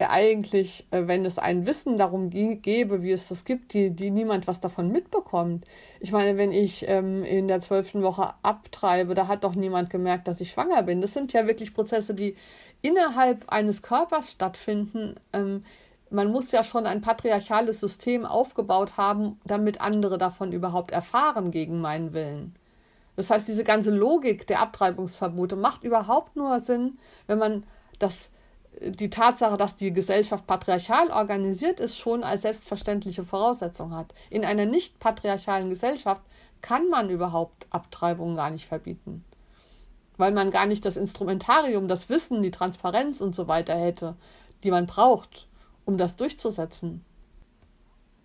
eigentlich, 0.00 0.86
äh, 0.90 1.06
wenn 1.06 1.24
es 1.24 1.38
ein 1.38 1.66
Wissen 1.66 1.96
darum 1.96 2.30
gäbe, 2.30 3.02
wie 3.02 3.10
es 3.10 3.28
das 3.28 3.44
gibt, 3.44 3.74
die, 3.74 3.90
die 3.90 4.10
niemand 4.10 4.46
was 4.46 4.60
davon 4.60 4.90
mitbekommt. 4.90 5.64
Ich 6.00 6.12
meine, 6.12 6.38
wenn 6.38 6.52
ich 6.52 6.88
ähm, 6.88 7.24
in 7.24 7.48
der 7.48 7.60
zwölften 7.60 8.02
Woche 8.02 8.34
abtreibe, 8.42 9.14
da 9.14 9.26
hat 9.26 9.44
doch 9.44 9.54
niemand 9.54 9.90
gemerkt, 9.90 10.28
dass 10.28 10.40
ich 10.40 10.50
schwanger 10.52 10.82
bin. 10.82 11.00
Das 11.00 11.14
sind 11.14 11.32
ja 11.32 11.46
wirklich 11.46 11.74
Prozesse, 11.74 12.14
die 12.14 12.36
innerhalb 12.80 13.48
eines 13.48 13.82
Körpers 13.82 14.30
stattfinden. 14.30 15.16
Ähm, 15.32 15.64
man 16.10 16.30
muss 16.30 16.52
ja 16.52 16.64
schon 16.64 16.86
ein 16.86 17.02
patriarchales 17.02 17.80
System 17.80 18.24
aufgebaut 18.24 18.96
haben, 18.96 19.40
damit 19.44 19.80
andere 19.80 20.16
davon 20.16 20.52
überhaupt 20.52 20.92
erfahren 20.92 21.50
gegen 21.50 21.80
meinen 21.80 22.12
Willen. 22.14 22.54
Das 23.18 23.30
heißt, 23.30 23.48
diese 23.48 23.64
ganze 23.64 23.90
Logik 23.90 24.46
der 24.46 24.60
Abtreibungsverbote 24.60 25.56
macht 25.56 25.82
überhaupt 25.82 26.36
nur 26.36 26.60
Sinn, 26.60 27.00
wenn 27.26 27.38
man 27.38 27.64
das 27.98 28.30
die 28.80 29.10
Tatsache, 29.10 29.56
dass 29.56 29.74
die 29.74 29.92
Gesellschaft 29.92 30.46
patriarchal 30.46 31.10
organisiert 31.10 31.80
ist, 31.80 31.98
schon 31.98 32.22
als 32.22 32.42
selbstverständliche 32.42 33.24
Voraussetzung 33.24 33.92
hat. 33.92 34.14
In 34.30 34.44
einer 34.44 34.66
nicht 34.66 35.00
patriarchalen 35.00 35.68
Gesellschaft 35.68 36.22
kann 36.62 36.88
man 36.90 37.10
überhaupt 37.10 37.66
Abtreibungen 37.70 38.36
gar 38.36 38.50
nicht 38.50 38.66
verbieten, 38.66 39.24
weil 40.16 40.30
man 40.30 40.52
gar 40.52 40.66
nicht 40.66 40.84
das 40.84 40.96
Instrumentarium, 40.96 41.88
das 41.88 42.08
Wissen, 42.08 42.40
die 42.40 42.52
Transparenz 42.52 43.20
und 43.20 43.34
so 43.34 43.48
weiter 43.48 43.74
hätte, 43.74 44.14
die 44.62 44.70
man 44.70 44.86
braucht, 44.86 45.48
um 45.84 45.98
das 45.98 46.14
durchzusetzen 46.14 47.04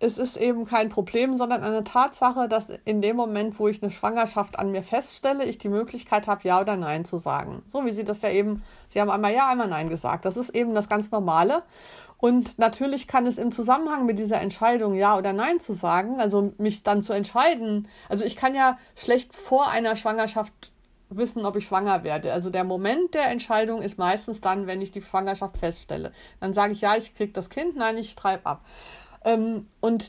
es 0.00 0.18
ist 0.18 0.36
eben 0.36 0.66
kein 0.66 0.88
Problem, 0.88 1.36
sondern 1.36 1.62
eine 1.62 1.84
Tatsache, 1.84 2.48
dass 2.48 2.70
in 2.84 3.00
dem 3.00 3.16
Moment, 3.16 3.58
wo 3.58 3.68
ich 3.68 3.82
eine 3.82 3.90
Schwangerschaft 3.90 4.58
an 4.58 4.70
mir 4.70 4.82
feststelle, 4.82 5.44
ich 5.44 5.58
die 5.58 5.68
Möglichkeit 5.68 6.26
habe, 6.26 6.46
Ja 6.46 6.60
oder 6.60 6.76
Nein 6.76 7.04
zu 7.04 7.16
sagen. 7.16 7.62
So 7.66 7.84
wie 7.84 7.92
Sie 7.92 8.04
das 8.04 8.22
ja 8.22 8.30
eben, 8.30 8.62
Sie 8.88 9.00
haben 9.00 9.10
einmal 9.10 9.32
Ja, 9.32 9.48
einmal 9.48 9.68
Nein 9.68 9.88
gesagt. 9.88 10.24
Das 10.24 10.36
ist 10.36 10.50
eben 10.50 10.74
das 10.74 10.88
ganz 10.88 11.10
Normale. 11.10 11.62
Und 12.18 12.58
natürlich 12.58 13.06
kann 13.06 13.26
es 13.26 13.38
im 13.38 13.52
Zusammenhang 13.52 14.06
mit 14.06 14.18
dieser 14.18 14.40
Entscheidung 14.40 14.94
Ja 14.94 15.16
oder 15.16 15.32
Nein 15.32 15.60
zu 15.60 15.72
sagen, 15.72 16.20
also 16.20 16.52
mich 16.58 16.82
dann 16.82 17.02
zu 17.02 17.12
entscheiden, 17.12 17.88
also 18.08 18.24
ich 18.24 18.36
kann 18.36 18.54
ja 18.54 18.78
schlecht 18.94 19.34
vor 19.34 19.68
einer 19.70 19.96
Schwangerschaft 19.96 20.72
wissen, 21.10 21.44
ob 21.44 21.56
ich 21.56 21.66
schwanger 21.66 22.02
werde. 22.04 22.32
Also 22.32 22.50
der 22.50 22.64
Moment 22.64 23.14
der 23.14 23.28
Entscheidung 23.28 23.82
ist 23.82 23.98
meistens 23.98 24.40
dann, 24.40 24.66
wenn 24.66 24.80
ich 24.80 24.90
die 24.90 25.02
Schwangerschaft 25.02 25.56
feststelle. 25.56 26.12
Dann 26.40 26.52
sage 26.52 26.72
ich 26.72 26.80
ja, 26.80 26.96
ich 26.96 27.14
kriege 27.14 27.32
das 27.32 27.50
Kind, 27.50 27.76
nein, 27.76 27.98
ich 27.98 28.14
treibe 28.14 28.46
ab. 28.46 28.64
Ähm, 29.24 29.66
und 29.80 30.04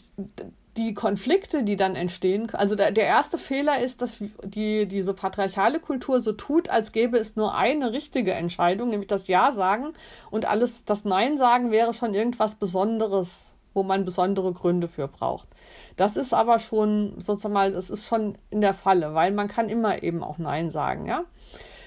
die 0.77 0.93
Konflikte, 0.93 1.63
die 1.63 1.77
dann 1.77 1.95
entstehen, 1.95 2.51
also 2.53 2.75
der, 2.75 2.91
der 2.91 3.05
erste 3.05 3.37
Fehler 3.37 3.79
ist, 3.79 4.01
dass 4.01 4.19
die, 4.43 4.87
diese 4.87 5.13
patriarchale 5.13 5.79
Kultur 5.79 6.19
so 6.21 6.33
tut, 6.33 6.69
als 6.69 6.91
gäbe 6.91 7.17
es 7.17 7.37
nur 7.37 7.55
eine 7.55 7.93
richtige 7.93 8.33
Entscheidung, 8.33 8.89
nämlich 8.89 9.07
das 9.07 9.27
Ja 9.27 9.53
sagen 9.53 9.93
und 10.31 10.45
alles, 10.45 10.83
das 10.83 11.05
Nein 11.05 11.37
sagen 11.37 11.71
wäre 11.71 11.93
schon 11.93 12.13
irgendwas 12.13 12.55
Besonderes, 12.55 13.53
wo 13.73 13.83
man 13.83 14.03
besondere 14.03 14.51
Gründe 14.51 14.89
für 14.89 15.07
braucht. 15.07 15.47
Das 15.95 16.17
ist 16.17 16.33
aber 16.33 16.59
schon 16.59 17.13
sozusagen 17.19 17.53
mal, 17.53 17.71
das 17.71 17.89
ist 17.89 18.05
schon 18.05 18.37
in 18.49 18.59
der 18.59 18.73
Falle, 18.73 19.13
weil 19.13 19.31
man 19.31 19.47
kann 19.47 19.69
immer 19.69 20.03
eben 20.03 20.23
auch 20.23 20.37
Nein 20.39 20.71
sagen, 20.71 21.05
ja. 21.05 21.23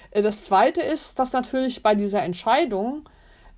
Äh, 0.09 0.23
das 0.23 0.43
zweite 0.43 0.81
ist, 0.81 1.19
dass 1.19 1.31
natürlich 1.31 1.83
bei 1.83 1.93
dieser 1.93 2.23
Entscheidung, 2.23 3.07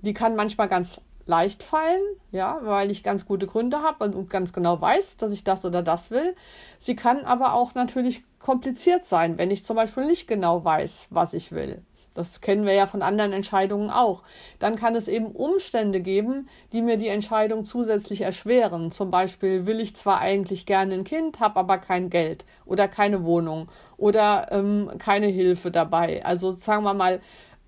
die 0.01 0.13
kann 0.13 0.35
manchmal 0.35 0.67
ganz 0.67 1.01
leicht 1.25 1.63
fallen, 1.63 2.01
ja, 2.31 2.59
weil 2.63 2.91
ich 2.91 3.03
ganz 3.03 3.25
gute 3.25 3.47
Gründe 3.47 3.81
habe 3.81 4.05
und 4.05 4.29
ganz 4.29 4.53
genau 4.53 4.79
weiß, 4.79 5.17
dass 5.17 5.31
ich 5.31 5.43
das 5.43 5.65
oder 5.65 5.81
das 5.83 6.11
will. 6.11 6.35
Sie 6.79 6.95
kann 6.95 7.25
aber 7.25 7.53
auch 7.53 7.75
natürlich 7.75 8.23
kompliziert 8.39 9.05
sein, 9.05 9.37
wenn 9.37 9.51
ich 9.51 9.65
zum 9.65 9.75
Beispiel 9.75 10.05
nicht 10.05 10.27
genau 10.27 10.63
weiß, 10.63 11.07
was 11.09 11.33
ich 11.33 11.51
will. 11.51 11.81
Das 12.13 12.41
kennen 12.41 12.65
wir 12.65 12.73
ja 12.73 12.87
von 12.87 13.01
anderen 13.01 13.31
Entscheidungen 13.31 13.89
auch. 13.89 14.23
Dann 14.59 14.75
kann 14.75 14.95
es 14.95 15.07
eben 15.07 15.27
Umstände 15.27 16.01
geben, 16.01 16.49
die 16.73 16.81
mir 16.81 16.97
die 16.97 17.07
Entscheidung 17.07 17.63
zusätzlich 17.63 18.21
erschweren. 18.21 18.91
Zum 18.91 19.11
Beispiel 19.11 19.65
will 19.65 19.79
ich 19.79 19.95
zwar 19.95 20.19
eigentlich 20.19 20.65
gerne 20.65 20.93
ein 20.95 21.03
Kind, 21.05 21.39
habe 21.39 21.57
aber 21.59 21.77
kein 21.77 22.09
Geld 22.09 22.43
oder 22.65 22.89
keine 22.89 23.23
Wohnung 23.23 23.69
oder 23.95 24.47
ähm, 24.51 24.91
keine 24.99 25.27
Hilfe 25.27 25.71
dabei. 25.71 26.25
Also 26.25 26.51
sagen 26.51 26.83
wir 26.83 26.93
mal, 26.93 27.21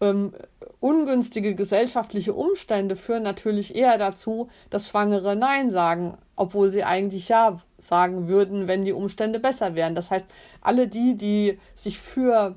ähm, 0.04 0.34
ungünstige 0.80 1.56
gesellschaftliche 1.56 2.34
Umstände 2.34 2.96
führen 2.96 3.24
natürlich 3.24 3.76
eher 3.76 3.98
dazu, 3.98 4.50
dass 4.70 4.90
Schwangere 4.90 5.36
Nein 5.36 5.70
sagen, 5.70 6.18
obwohl 6.36 6.72
sie 6.72 6.84
eigentlich 6.84 7.30
Ja 7.30 7.62
sagen 7.78 8.28
würden, 8.28 8.68
wenn 8.68 8.84
die 8.84 8.94
Umstände 8.94 9.40
besser 9.40 9.76
wären. 9.76 9.96
Das 9.96 10.12
heißt, 10.12 10.28
alle 10.62 10.88
die, 10.88 11.16
die 11.16 11.60
sich 11.74 12.00
für 12.00 12.56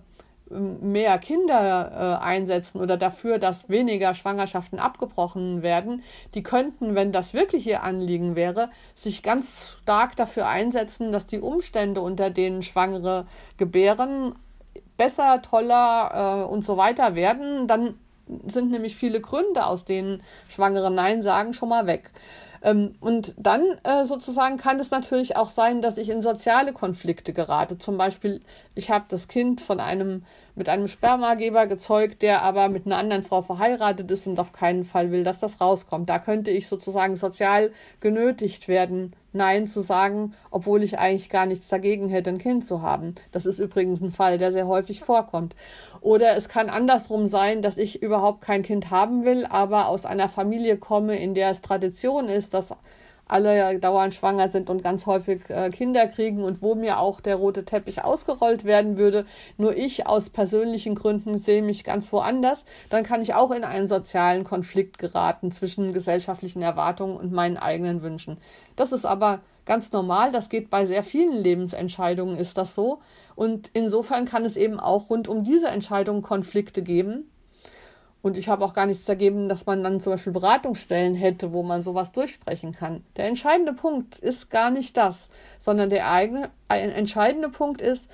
mehr 0.48 1.18
Kinder 1.18 2.18
äh, 2.20 2.24
einsetzen 2.24 2.80
oder 2.80 2.96
dafür, 2.96 3.38
dass 3.38 3.68
weniger 3.68 4.14
Schwangerschaften 4.14 4.78
abgebrochen 4.78 5.62
werden, 5.62 6.02
die 6.35 6.42
könnten, 6.42 6.94
wenn 6.94 7.11
das 7.11 7.35
wirklich 7.35 7.66
ihr 7.66 7.82
Anliegen 7.82 8.37
wäre, 8.37 8.70
sich 8.94 9.22
ganz 9.22 9.78
stark 9.82 10.14
dafür 10.14 10.46
einsetzen, 10.46 11.11
dass 11.11 11.26
die 11.26 11.40
Umstände, 11.40 12.00
unter 12.00 12.30
denen 12.30 12.62
Schwangere 12.62 13.26
gebären, 13.56 14.37
besser, 14.96 15.42
toller 15.42 16.44
äh, 16.44 16.52
und 16.52 16.64
so 16.64 16.76
weiter 16.76 17.14
werden. 17.14 17.66
Dann 17.66 17.94
sind 18.46 18.70
nämlich 18.70 18.96
viele 18.96 19.20
Gründe, 19.20 19.66
aus 19.66 19.85
denen 19.85 20.22
Schwangere 20.48 20.90
Nein 20.90 21.22
sagen, 21.22 21.52
schon 21.52 21.68
mal 21.68 21.87
weg. 21.87 22.11
Ähm, 22.62 22.96
und 23.00 23.35
dann 23.38 23.62
äh, 23.85 24.04
sozusagen 24.04 24.56
kann 24.56 24.80
es 24.80 24.90
natürlich 24.90 25.37
auch 25.37 25.48
sein, 25.48 25.82
dass 25.82 25.98
ich 25.98 26.09
in 26.09 26.22
soziale 26.22 26.72
Konflikte 26.72 27.32
gerate. 27.32 27.78
Zum 27.78 27.96
Beispiel, 27.96 28.40
ich 28.74 28.90
habe 28.90 29.04
das 29.09 29.28
Kind 29.28 29.61
von 29.61 29.78
einem 29.78 30.24
mit 30.56 30.68
einem 30.68 30.88
Spermageber 30.88 31.66
gezeugt, 31.66 32.22
der 32.22 32.42
aber 32.42 32.68
mit 32.68 32.87
einer 32.87 32.96
anderen 32.96 33.22
Frau 33.22 33.42
verheiratet 33.42 34.11
ist 34.11 34.26
und 34.26 34.40
auf 34.40 34.52
keinen 34.52 34.85
Fall 34.85 35.12
will, 35.12 35.22
dass 35.22 35.38
das 35.38 35.61
rauskommt. 35.61 36.09
Da 36.09 36.18
könnte 36.18 36.50
ich 36.50 36.66
sozusagen 36.66 37.14
sozial 37.16 37.70
genötigt 38.00 38.66
werden, 38.66 39.14
Nein 39.37 39.66
zu 39.66 39.81
sagen, 39.81 40.35
obwohl 40.51 40.83
ich 40.83 40.99
eigentlich 40.99 41.31
gar 41.31 41.46
nichts 41.46 41.68
dagegen 41.68 42.09
hätte, 42.09 42.31
ein 42.31 42.38
Kind 42.38 42.64
zu 42.64 42.83
haben. 42.83 43.14
Das 43.33 43.46
ist 43.46 43.59
übrigens 43.59 44.01
ein 44.01 44.12
Fall, 44.12 44.38
der 44.38 44.53
sehr 44.53 44.66
häufig 44.66 45.01
vorkommt. 45.01 45.55
Oder 46.01 46.37
es 46.37 46.49
kann 46.49 46.70
andersrum 46.70 47.27
sein, 47.27 47.62
dass 47.62 47.79
ich 47.79 48.03
überhaupt 48.03 48.40
kein 48.40 48.62
Kind 48.62 48.90
haben 48.90 49.25
will, 49.25 49.46
aber 49.46 49.88
aus 49.88 50.07
einer 50.07 50.29
Familie 50.29 50.77
komme, 50.77 51.16
in 51.16 51.35
der 51.35 51.51
es 51.51 51.62
Tradition 51.62 52.29
ist, 52.29 52.55
dass 52.55 52.75
alle 53.28 53.78
dauernd 53.78 54.14
schwanger 54.14 54.50
sind 54.50 54.70
und 54.70 54.82
ganz 54.82 55.06
häufig 55.06 55.48
äh, 55.48 55.70
Kinder 55.70 56.06
kriegen 56.06 56.42
und 56.44 56.62
wo 56.62 56.74
mir 56.74 56.98
auch 56.98 57.20
der 57.20 57.36
rote 57.36 57.64
Teppich 57.64 58.04
ausgerollt 58.04 58.64
werden 58.64 58.96
würde, 58.96 59.26
nur 59.56 59.76
ich 59.76 60.06
aus 60.06 60.30
persönlichen 60.30 60.94
Gründen 60.94 61.38
sehe 61.38 61.62
mich 61.62 61.84
ganz 61.84 62.12
woanders, 62.12 62.64
dann 62.88 63.04
kann 63.04 63.22
ich 63.22 63.34
auch 63.34 63.50
in 63.50 63.64
einen 63.64 63.88
sozialen 63.88 64.44
Konflikt 64.44 64.98
geraten 64.98 65.50
zwischen 65.50 65.92
gesellschaftlichen 65.92 66.62
Erwartungen 66.62 67.16
und 67.16 67.32
meinen 67.32 67.56
eigenen 67.56 68.02
Wünschen. 68.02 68.38
Das 68.76 68.92
ist 68.92 69.04
aber 69.04 69.40
ganz 69.64 69.90
normal, 69.90 70.30
das 70.30 70.48
geht 70.48 70.70
bei 70.70 70.86
sehr 70.86 71.02
vielen 71.02 71.36
Lebensentscheidungen 71.36 72.38
ist 72.38 72.56
das 72.56 72.76
so 72.76 73.00
und 73.34 73.70
insofern 73.72 74.24
kann 74.24 74.44
es 74.44 74.56
eben 74.56 74.78
auch 74.78 75.10
rund 75.10 75.26
um 75.26 75.42
diese 75.42 75.68
Entscheidungen 75.68 76.22
Konflikte 76.22 76.82
geben 76.82 77.28
und 78.26 78.36
ich 78.36 78.48
habe 78.48 78.64
auch 78.64 78.74
gar 78.74 78.86
nichts 78.86 79.04
dagegen, 79.04 79.48
dass 79.48 79.66
man 79.66 79.84
dann 79.84 80.00
zum 80.00 80.14
Beispiel 80.14 80.32
Beratungsstellen 80.32 81.14
hätte, 81.14 81.52
wo 81.52 81.62
man 81.62 81.82
sowas 81.82 82.10
durchsprechen 82.10 82.72
kann. 82.72 83.04
Der 83.16 83.28
entscheidende 83.28 83.72
Punkt 83.72 84.18
ist 84.18 84.50
gar 84.50 84.70
nicht 84.70 84.96
das, 84.96 85.30
sondern 85.60 85.90
der 85.90 86.10
eigene, 86.10 86.50
ein 86.66 86.90
entscheidende 86.90 87.50
Punkt 87.50 87.80
ist, 87.80 88.10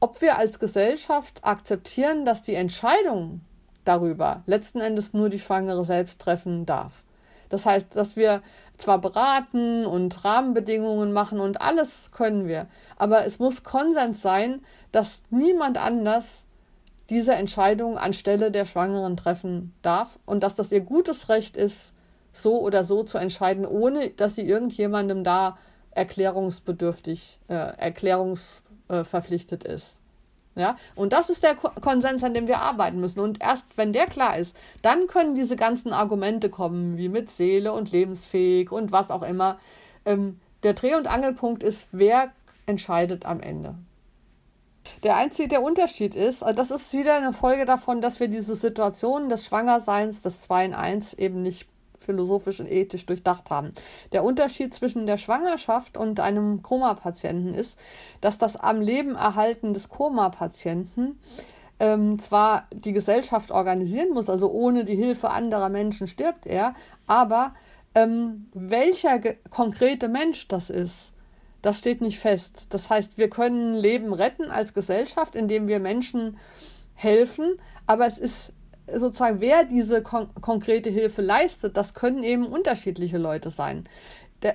ob 0.00 0.20
wir 0.20 0.38
als 0.38 0.58
Gesellschaft 0.58 1.44
akzeptieren, 1.44 2.24
dass 2.24 2.42
die 2.42 2.56
Entscheidung 2.56 3.42
darüber 3.84 4.42
letzten 4.46 4.80
Endes 4.80 5.14
nur 5.14 5.30
die 5.30 5.38
Schwangere 5.38 5.84
selbst 5.84 6.20
treffen 6.20 6.66
darf. 6.66 7.04
Das 7.48 7.64
heißt, 7.64 7.94
dass 7.94 8.16
wir 8.16 8.42
zwar 8.76 8.98
beraten 8.98 9.86
und 9.86 10.24
Rahmenbedingungen 10.24 11.12
machen 11.12 11.38
und 11.38 11.60
alles 11.60 12.10
können 12.10 12.48
wir, 12.48 12.66
aber 12.96 13.24
es 13.24 13.38
muss 13.38 13.62
Konsens 13.62 14.20
sein, 14.20 14.62
dass 14.90 15.22
niemand 15.30 15.78
anders 15.78 16.44
diese 17.10 17.34
Entscheidung 17.34 17.98
anstelle 17.98 18.50
der 18.50 18.64
Schwangeren 18.64 19.16
treffen 19.16 19.74
darf 19.82 20.18
und 20.24 20.42
dass 20.42 20.54
das 20.54 20.72
ihr 20.72 20.80
gutes 20.80 21.28
Recht 21.28 21.56
ist, 21.56 21.92
so 22.32 22.60
oder 22.60 22.84
so 22.84 23.02
zu 23.02 23.18
entscheiden, 23.18 23.66
ohne 23.66 24.10
dass 24.10 24.34
sie 24.34 24.42
irgendjemandem 24.42 25.24
da 25.24 25.58
erklärungsbedürftig, 25.92 27.38
äh, 27.48 27.54
erklärungsverpflichtet 27.54 29.64
ist. 29.64 30.00
Ja, 30.56 30.76
und 30.94 31.12
das 31.12 31.30
ist 31.30 31.42
der 31.42 31.56
Konsens, 31.56 32.22
an 32.22 32.32
dem 32.32 32.46
wir 32.46 32.58
arbeiten 32.58 33.00
müssen. 33.00 33.18
Und 33.18 33.42
erst 33.42 33.66
wenn 33.76 33.92
der 33.92 34.06
klar 34.06 34.38
ist, 34.38 34.56
dann 34.82 35.08
können 35.08 35.34
diese 35.34 35.56
ganzen 35.56 35.92
Argumente 35.92 36.48
kommen, 36.48 36.96
wie 36.96 37.08
mit 37.08 37.28
Seele 37.28 37.72
und 37.72 37.90
lebensfähig 37.90 38.70
und 38.70 38.92
was 38.92 39.10
auch 39.10 39.22
immer. 39.22 39.58
Ähm, 40.04 40.38
der 40.62 40.74
Dreh- 40.74 40.94
und 40.94 41.08
Angelpunkt 41.08 41.64
ist, 41.64 41.88
wer 41.90 42.30
entscheidet 42.66 43.26
am 43.26 43.40
Ende. 43.40 43.74
Der 45.02 45.16
einzige 45.16 45.60
Unterschied 45.60 46.14
ist, 46.14 46.42
äh, 46.42 46.54
das 46.54 46.70
ist 46.70 46.92
wieder 46.92 47.14
eine 47.14 47.32
Folge 47.32 47.64
davon, 47.64 48.00
dass 48.00 48.20
wir 48.20 48.28
diese 48.28 48.56
Situation 48.56 49.28
des 49.28 49.46
Schwangerseins, 49.46 50.22
des 50.22 50.40
2 50.42 50.64
in 50.66 50.74
1 50.74 51.14
eben 51.14 51.42
nicht 51.42 51.68
philosophisch 51.98 52.60
und 52.60 52.70
ethisch 52.70 53.06
durchdacht 53.06 53.50
haben. 53.50 53.72
Der 54.12 54.24
Unterschied 54.24 54.74
zwischen 54.74 55.06
der 55.06 55.16
Schwangerschaft 55.16 55.96
und 55.96 56.20
einem 56.20 56.62
Koma-Patienten 56.62 57.54
ist, 57.54 57.78
dass 58.20 58.38
das 58.38 58.56
am 58.56 58.80
Leben 58.80 59.14
erhalten 59.14 59.72
des 59.72 59.88
Koma-Patienten 59.88 61.18
ähm, 61.80 62.18
zwar 62.18 62.68
die 62.72 62.92
Gesellschaft 62.92 63.50
organisieren 63.50 64.10
muss, 64.10 64.30
also 64.30 64.50
ohne 64.50 64.84
die 64.84 64.96
Hilfe 64.96 65.30
anderer 65.30 65.68
Menschen 65.68 66.06
stirbt 66.06 66.46
er, 66.46 66.74
aber 67.06 67.54
ähm, 67.94 68.46
welcher 68.52 69.18
konkrete 69.50 70.08
Mensch 70.08 70.46
das 70.48 70.70
ist, 70.70 71.13
das 71.64 71.78
steht 71.78 72.02
nicht 72.02 72.18
fest. 72.18 72.66
Das 72.70 72.90
heißt, 72.90 73.16
wir 73.16 73.30
können 73.30 73.72
Leben 73.72 74.12
retten 74.12 74.50
als 74.50 74.74
Gesellschaft, 74.74 75.34
indem 75.34 75.66
wir 75.66 75.80
Menschen 75.80 76.36
helfen, 76.94 77.58
aber 77.86 78.06
es 78.06 78.18
ist 78.18 78.52
sozusagen, 78.92 79.40
wer 79.40 79.64
diese 79.64 80.02
kon 80.02 80.28
konkrete 80.42 80.90
Hilfe 80.90 81.22
leistet, 81.22 81.78
das 81.78 81.94
können 81.94 82.22
eben 82.22 82.46
unterschiedliche 82.46 83.16
Leute 83.16 83.48
sein. 83.48 83.84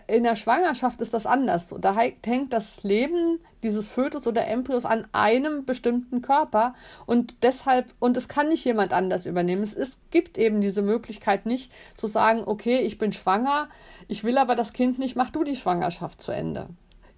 In 0.05 0.23
der 0.23 0.35
Schwangerschaft 0.35 1.01
ist 1.01 1.15
das 1.15 1.25
anders. 1.25 1.73
Da 1.81 1.95
hängt 1.95 2.53
das 2.53 2.83
Leben 2.83 3.39
dieses 3.63 3.87
Fötus 3.87 4.27
oder 4.27 4.45
Embryos 4.45 4.85
an 4.85 5.07
einem 5.13 5.65
bestimmten 5.65 6.21
Körper 6.21 6.75
und 7.07 7.37
deshalb, 7.41 7.87
und 7.97 8.15
es 8.15 8.27
kann 8.27 8.49
nicht 8.49 8.63
jemand 8.65 8.93
anders 8.93 9.25
übernehmen. 9.25 9.63
Es 9.63 9.73
ist, 9.73 9.99
gibt 10.11 10.37
eben 10.37 10.61
diese 10.61 10.83
Möglichkeit 10.83 11.47
nicht 11.47 11.71
zu 11.97 12.05
sagen, 12.05 12.43
okay, 12.45 12.81
ich 12.81 12.99
bin 12.99 13.13
schwanger, 13.13 13.67
ich 14.07 14.23
will 14.23 14.37
aber 14.37 14.53
das 14.53 14.73
Kind 14.73 14.99
nicht, 14.99 15.15
mach 15.15 15.31
du 15.31 15.43
die 15.43 15.55
Schwangerschaft 15.55 16.21
zu 16.21 16.31
Ende. 16.31 16.67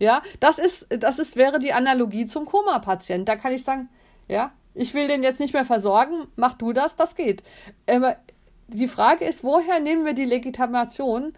Ja, 0.02 0.24
das 0.40 0.58
ist, 0.58 0.88
das 0.90 1.20
ist, 1.20 1.36
wäre 1.36 1.60
die 1.60 1.74
Analogie 1.74 2.26
zum 2.26 2.48
Koma-Patient. 2.48 3.30
Da 3.30 3.36
kann 3.36 3.54
ich 3.54 3.64
sagen, 3.64 3.88
ja, 4.28 4.52
ich 4.74 4.96
will 4.96 5.08
den 5.08 5.22
jetzt 5.22 5.40
nicht 5.40 5.54
mehr 5.54 5.64
versorgen, 5.64 6.26
mach 6.36 6.56
du 6.56 6.74
das, 6.74 6.96
das 6.96 7.16
geht. 7.16 7.44
Aber 7.88 8.16
die 8.68 8.88
Frage 8.88 9.26
ist, 9.26 9.44
woher 9.44 9.80
nehmen 9.80 10.04
wir 10.04 10.14
die 10.14 10.26
Legitimation, 10.26 11.34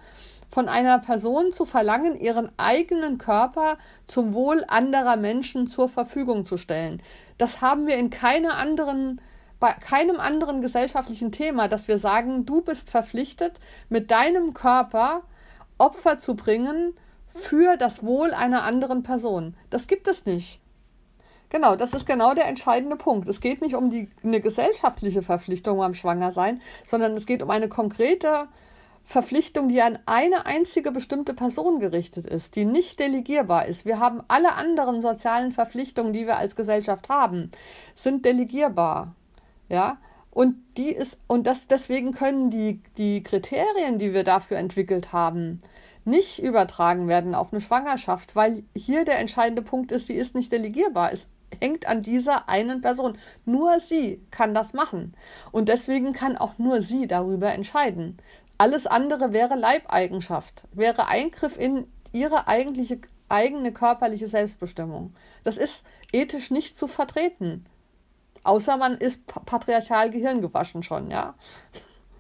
von 0.50 0.70
einer 0.70 1.00
Person 1.00 1.52
zu 1.52 1.66
verlangen, 1.66 2.16
ihren 2.16 2.58
eigenen 2.58 3.18
Körper 3.18 3.78
zum 4.06 4.34
Wohl 4.34 4.64
anderer 4.70 5.18
Menschen 5.18 5.68
zur 5.68 5.90
Verfügung 5.90 6.46
zu 6.46 6.56
stellen? 6.56 7.04
Das 7.38 7.60
haben 7.60 7.86
wir 7.86 7.98
in 7.98 8.12
keiner 8.12 8.56
anderen 8.56 9.20
bei 9.60 9.74
keinem 9.74 10.22
anderen 10.22 10.62
gesellschaftlichen 10.62 11.34
Thema, 11.34 11.68
dass 11.68 11.90
wir 11.90 11.98
sagen, 11.98 12.46
du 12.46 12.62
bist 12.62 12.90
verpflichtet, 12.90 13.60
mit 13.90 14.10
deinem 14.10 14.54
Körper 14.54 15.24
Opfer 15.78 16.18
zu 16.18 16.36
bringen 16.36 16.94
für 17.36 17.78
das 17.78 18.04
Wohl 18.04 18.32
einer 18.32 18.64
anderen 18.64 19.04
Person. 19.04 19.56
Das 19.70 19.88
gibt 19.88 20.08
es 20.08 20.26
nicht. 20.26 20.60
Genau, 21.50 21.76
das 21.76 21.94
ist 21.94 22.08
genau 22.08 22.34
der 22.34 22.48
entscheidende 22.48 22.96
Punkt. 22.96 23.28
Es 23.28 23.40
geht 23.40 23.62
nicht 23.62 23.76
um 23.76 23.92
die, 23.92 24.10
eine 24.24 24.42
gesellschaftliche 24.42 25.22
Verpflichtung 25.22 25.78
beim 25.78 25.94
Schwangersein, 25.94 26.62
sondern 26.84 27.14
es 27.14 27.28
geht 27.28 27.44
um 27.44 27.52
eine 27.52 27.70
konkrete 27.70 28.48
Verpflichtung, 29.04 29.68
die 29.68 29.82
an 29.82 30.00
eine 30.06 30.46
einzige 30.46 30.92
bestimmte 30.92 31.34
Person 31.34 31.80
gerichtet 31.80 32.26
ist, 32.26 32.56
die 32.56 32.66
nicht 32.66 33.00
delegierbar 33.00 33.68
ist. 33.68 33.86
Wir 33.86 34.00
haben 34.00 34.24
alle 34.28 34.56
anderen 34.56 35.02
sozialen 35.02 35.52
Verpflichtungen, 35.52 36.14
die 36.14 36.26
wir 36.26 36.38
als 36.38 36.56
Gesellschaft 36.56 37.10
haben, 37.10 37.52
sind 37.94 38.26
delegierbar. 38.26 39.14
Ja, 39.70 39.98
und 40.32 40.56
die 40.78 40.90
ist, 40.90 41.20
und 41.28 41.46
das, 41.46 41.68
deswegen 41.68 42.14
können 42.14 42.50
die, 42.50 42.82
die 42.98 43.22
Kriterien, 43.22 44.00
die 44.00 44.14
wir 44.14 44.24
dafür 44.24 44.58
entwickelt 44.58 45.14
haben, 45.14 45.60
nicht 46.06 46.40
übertragen 46.40 47.08
werden 47.08 47.36
auf 47.36 47.52
eine 47.52 47.62
Schwangerschaft, 47.62 48.36
weil 48.36 48.64
hier 48.76 49.06
der 49.06 49.20
entscheidende 49.20 49.62
Punkt 49.62 49.92
ist, 49.92 50.08
sie 50.08 50.16
ist 50.16 50.36
nicht 50.36 50.52
delegierbar. 50.52 51.12
Es 51.14 51.28
hängt 51.60 51.88
an 51.88 52.02
dieser 52.02 52.50
einen 52.50 52.82
Person. 52.82 53.18
Nur 53.46 53.80
sie 53.80 54.22
kann 54.32 54.54
das 54.54 54.74
machen. 54.74 55.16
Und 55.52 55.70
deswegen 55.70 56.14
kann 56.14 56.38
auch 56.38 56.58
nur 56.58 56.82
sie 56.82 57.08
darüber 57.08 57.52
entscheiden. 57.54 58.18
Alles 58.58 58.88
andere 58.88 59.34
wäre 59.34 59.56
Leibeigenschaft, 59.56 60.64
wäre 60.72 61.08
Eingriff 61.08 61.58
in 61.58 61.88
ihre 62.12 62.48
eigentliche 62.48 63.00
eigene 63.30 63.72
körperliche 63.72 64.28
Selbstbestimmung. 64.28 65.16
Das 65.44 65.58
ist 65.58 65.84
ethisch 66.12 66.52
nicht 66.52 66.78
zu 66.78 66.88
vertreten. 66.88 67.66
außer 68.44 68.78
man 68.78 68.98
ist 68.98 69.26
patriarchal 69.26 70.10
gehirngewaschen 70.10 70.84
schon, 70.84 71.10
ja. 71.10 71.34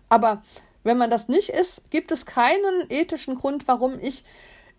Aber 0.09 0.41
wenn 0.83 0.97
man 0.97 1.09
das 1.09 1.27
nicht 1.27 1.49
ist, 1.49 1.89
gibt 1.89 2.11
es 2.11 2.25
keinen 2.25 2.89
ethischen 2.89 3.35
Grund, 3.35 3.67
warum 3.67 3.99
ich 3.99 4.23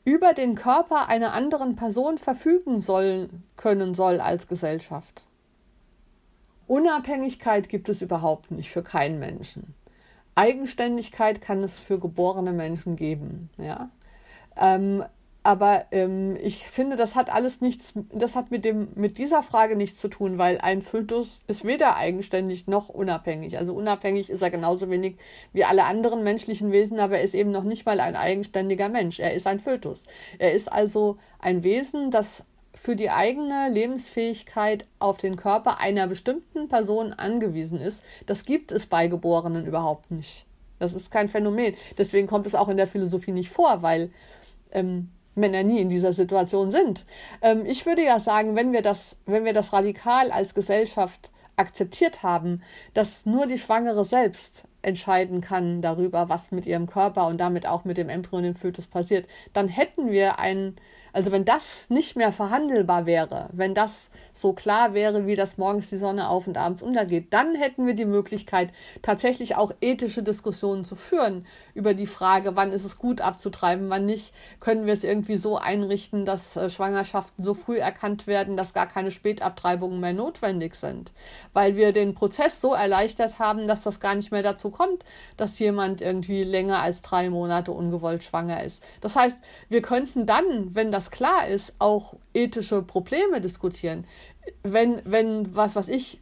über 0.05 0.35
den 0.35 0.55
Körper 0.55 1.09
einer 1.09 1.33
anderen 1.33 1.77
Person 1.77 2.19
verfügen 2.19 2.79
sollen 2.79 3.43
können 3.57 3.95
soll 3.95 4.21
als 4.21 4.49
Gesellschaft. 4.49 5.25
Unabhängigkeit 6.67 7.69
gibt 7.69 7.89
es 7.89 8.03
überhaupt 8.03 8.51
nicht 8.51 8.71
für 8.71 8.83
keinen 8.83 9.19
Menschen. 9.19 9.75
Eigenständigkeit 10.35 11.41
kann 11.41 11.63
es 11.63 11.79
für 11.79 11.99
geborene 11.99 12.53
Menschen 12.53 12.97
geben, 12.97 13.51
ja. 13.57 13.91
Ähm, 14.57 15.05
aber 15.47 15.85
ähm, 15.91 16.39
ich 16.43 16.67
finde, 16.67 16.97
das 16.97 17.15
hat 17.15 17.31
alles 17.31 17.61
nichts, 17.61 17.93
das 18.11 18.35
hat 18.35 18.51
mit 18.51 18.65
dem, 18.65 18.89
mit 18.95 19.19
dieser 19.19 19.43
Frage 19.43 19.77
nichts 19.77 19.99
zu 19.99 20.09
tun, 20.09 20.39
weil 20.39 20.59
ein 20.59 20.81
Fötus 20.81 21.43
ist 21.47 21.67
weder 21.67 21.97
eigenständig 21.97 22.67
noch 22.67 22.89
unabhängig. 22.89 23.59
Also 23.59 23.75
unabhängig 23.75 24.31
ist 24.31 24.41
er 24.41 24.51
genauso 24.51 24.89
wenig 24.89 25.17
wie 25.53 25.65
alle 25.65 25.85
anderen 25.85 26.25
menschlichen 26.25 26.73
Wesen, 26.73 26.99
aber 26.99 27.19
er 27.19 27.25
ist 27.25 27.35
eben 27.35 27.51
noch 27.51 27.65
nicht 27.65 27.85
mal 27.85 28.01
ein 28.01 28.17
eigenständiger 28.17 28.89
Mensch. 28.89 29.21
Er 29.21 29.35
ist 29.35 29.47
ein 29.47 29.61
Fötus. 29.61 30.05
Er 30.39 30.55
ist 30.55 30.73
also 30.73 31.19
ein 31.39 31.63
Wesen, 31.63 32.11
das 32.11 32.47
für 32.75 32.97
die 32.97 33.11
eigene 33.11 33.69
Lebensfähigkeit 33.71 34.87
auf 34.99 35.19
den 35.19 35.37
Körper 35.37 35.79
einer 35.79 36.07
bestimmten 36.07 36.69
Person 36.69 37.13
angewiesen 37.13 37.79
ist. 37.83 38.03
Das 38.25 38.47
gibt 38.47 38.73
es 38.73 38.87
bei 38.87 39.09
Geborenen 39.09 39.67
überhaupt 39.67 40.11
nicht. 40.11 40.47
Das 40.79 40.95
ist 40.95 41.11
kein 41.11 41.29
Phänomen. 41.29 41.75
Deswegen 41.99 42.27
kommt 42.27 42.47
es 42.47 42.55
auch 42.55 42.69
in 42.69 42.79
der 42.79 42.87
Philosophie 42.87 43.33
nicht 43.33 43.51
vor, 43.51 43.83
weil 43.83 44.11
ähm, 44.73 45.11
Männer 45.35 45.63
nie 45.63 45.81
in 45.81 45.89
dieser 45.89 46.13
Situation 46.13 46.71
sind. 46.71 47.05
Ähm, 47.43 47.65
ich 47.67 47.87
würde 47.87 48.05
ja 48.05 48.19
sagen, 48.19 48.57
wenn 48.57 48.73
wir 48.73 48.83
das, 48.83 49.17
wenn 49.27 49.45
wir 49.45 49.53
das 49.53 49.73
radikal 49.73 50.31
als 50.31 50.55
Gesellschaft 50.55 51.31
akzeptiert 51.57 52.23
haben, 52.23 52.63
dass 52.95 53.27
nur 53.27 53.47
die 53.47 53.59
Schwangere 53.59 54.05
selbst 54.05 54.65
entscheiden 54.83 55.41
kann 55.41 55.83
darüber, 55.83 56.29
was 56.29 56.51
mit 56.51 56.67
ihrem 56.67 56.87
Körper 56.87 57.27
und 57.27 57.39
damit 57.39 57.67
auch 57.67 57.85
mit 57.85 57.97
dem 57.97 58.09
Embryo 58.09 58.39
und 58.39 58.43
dem 58.45 58.57
Fötus 58.57 58.87
passiert, 58.87 59.27
dann 59.53 59.69
hätten 59.69 60.11
wir 60.11 60.39
ein 60.39 60.77
also 61.15 61.31
wenn 61.31 61.45
das 61.45 61.89
nicht 61.91 62.17
mehr 62.17 62.33
verhandelbar 62.33 63.07
wäre, 63.07 63.49
wenn 63.53 63.73
das 63.73 64.11
so 64.35 64.53
klar 64.53 64.93
wäre, 64.93 65.27
wie 65.27 65.37
das 65.37 65.57
morgens 65.57 65.89
die 65.89 65.97
Sonne 65.97 66.29
auf 66.29 66.47
und 66.47 66.59
abends 66.59 66.83
untergeht, 66.83 67.33
dann 67.33 67.55
hätten 67.55 67.87
wir 67.87 67.95
die 67.95 68.05
Möglichkeit, 68.05 68.71
tatsächlich 69.01 69.57
auch 69.57 69.73
ethische 69.81 70.23
Diskussionen 70.23 70.85
zu 70.85 70.97
führen 70.97 71.47
über 71.75 71.95
die 71.95 72.07
Frage, 72.07 72.57
wann 72.57 72.73
ist 72.73 72.85
es 72.85 72.99
gut 72.99 73.21
abzutreiben, 73.21 73.89
wann 73.89 74.07
nicht, 74.07 74.35
können 74.59 74.87
wir 74.87 74.93
es 74.93 75.05
irgendwie 75.05 75.37
so 75.37 75.57
einrichten, 75.57 76.25
dass 76.25 76.57
äh, 76.57 76.69
Schwangerschaften 76.69 77.45
so 77.45 77.55
früh 77.55 77.79
erkannt 77.79 78.27
werden, 78.27 78.57
dass 78.57 78.75
gar 78.75 78.87
keine 78.87 79.13
Spätabtreibungen 79.13 80.01
mehr 80.01 80.13
notwendig 80.13 80.75
sind, 80.75 81.13
weil 81.53 81.77
wir 81.77 81.93
den 81.93 82.15
Prozess 82.15 82.61
so 82.61 82.75
erleichtert 82.75 83.39
haben, 83.39 83.69
dass 83.69 83.83
das 83.83 84.01
gar 84.01 84.17
nicht 84.17 84.33
mehr 84.33 84.43
dazu 84.43 84.71
kommt, 84.71 85.05
dass 85.37 85.61
jemand 85.61 86.01
irgendwie 86.01 86.43
länger 86.43 86.81
als 86.81 87.03
drei 87.03 87.31
Monate 87.31 87.71
ungewollt 87.71 88.25
schwanger 88.25 88.65
ist. 88.65 88.83
Das 89.01 89.15
heißt, 89.15 89.39
wir 89.69 89.81
könnten 89.81 90.27
dann, 90.27 90.75
wenn 90.75 90.91
das 90.91 91.05
das 91.05 91.11
klar 91.11 91.47
ist, 91.47 91.75
auch 91.79 92.15
ethische 92.33 92.81
Probleme 92.81 93.41
diskutieren. 93.41 94.07
Wenn, 94.63 95.01
wenn, 95.05 95.55
was 95.55 95.77
was 95.77 95.89
ich, 95.89 96.21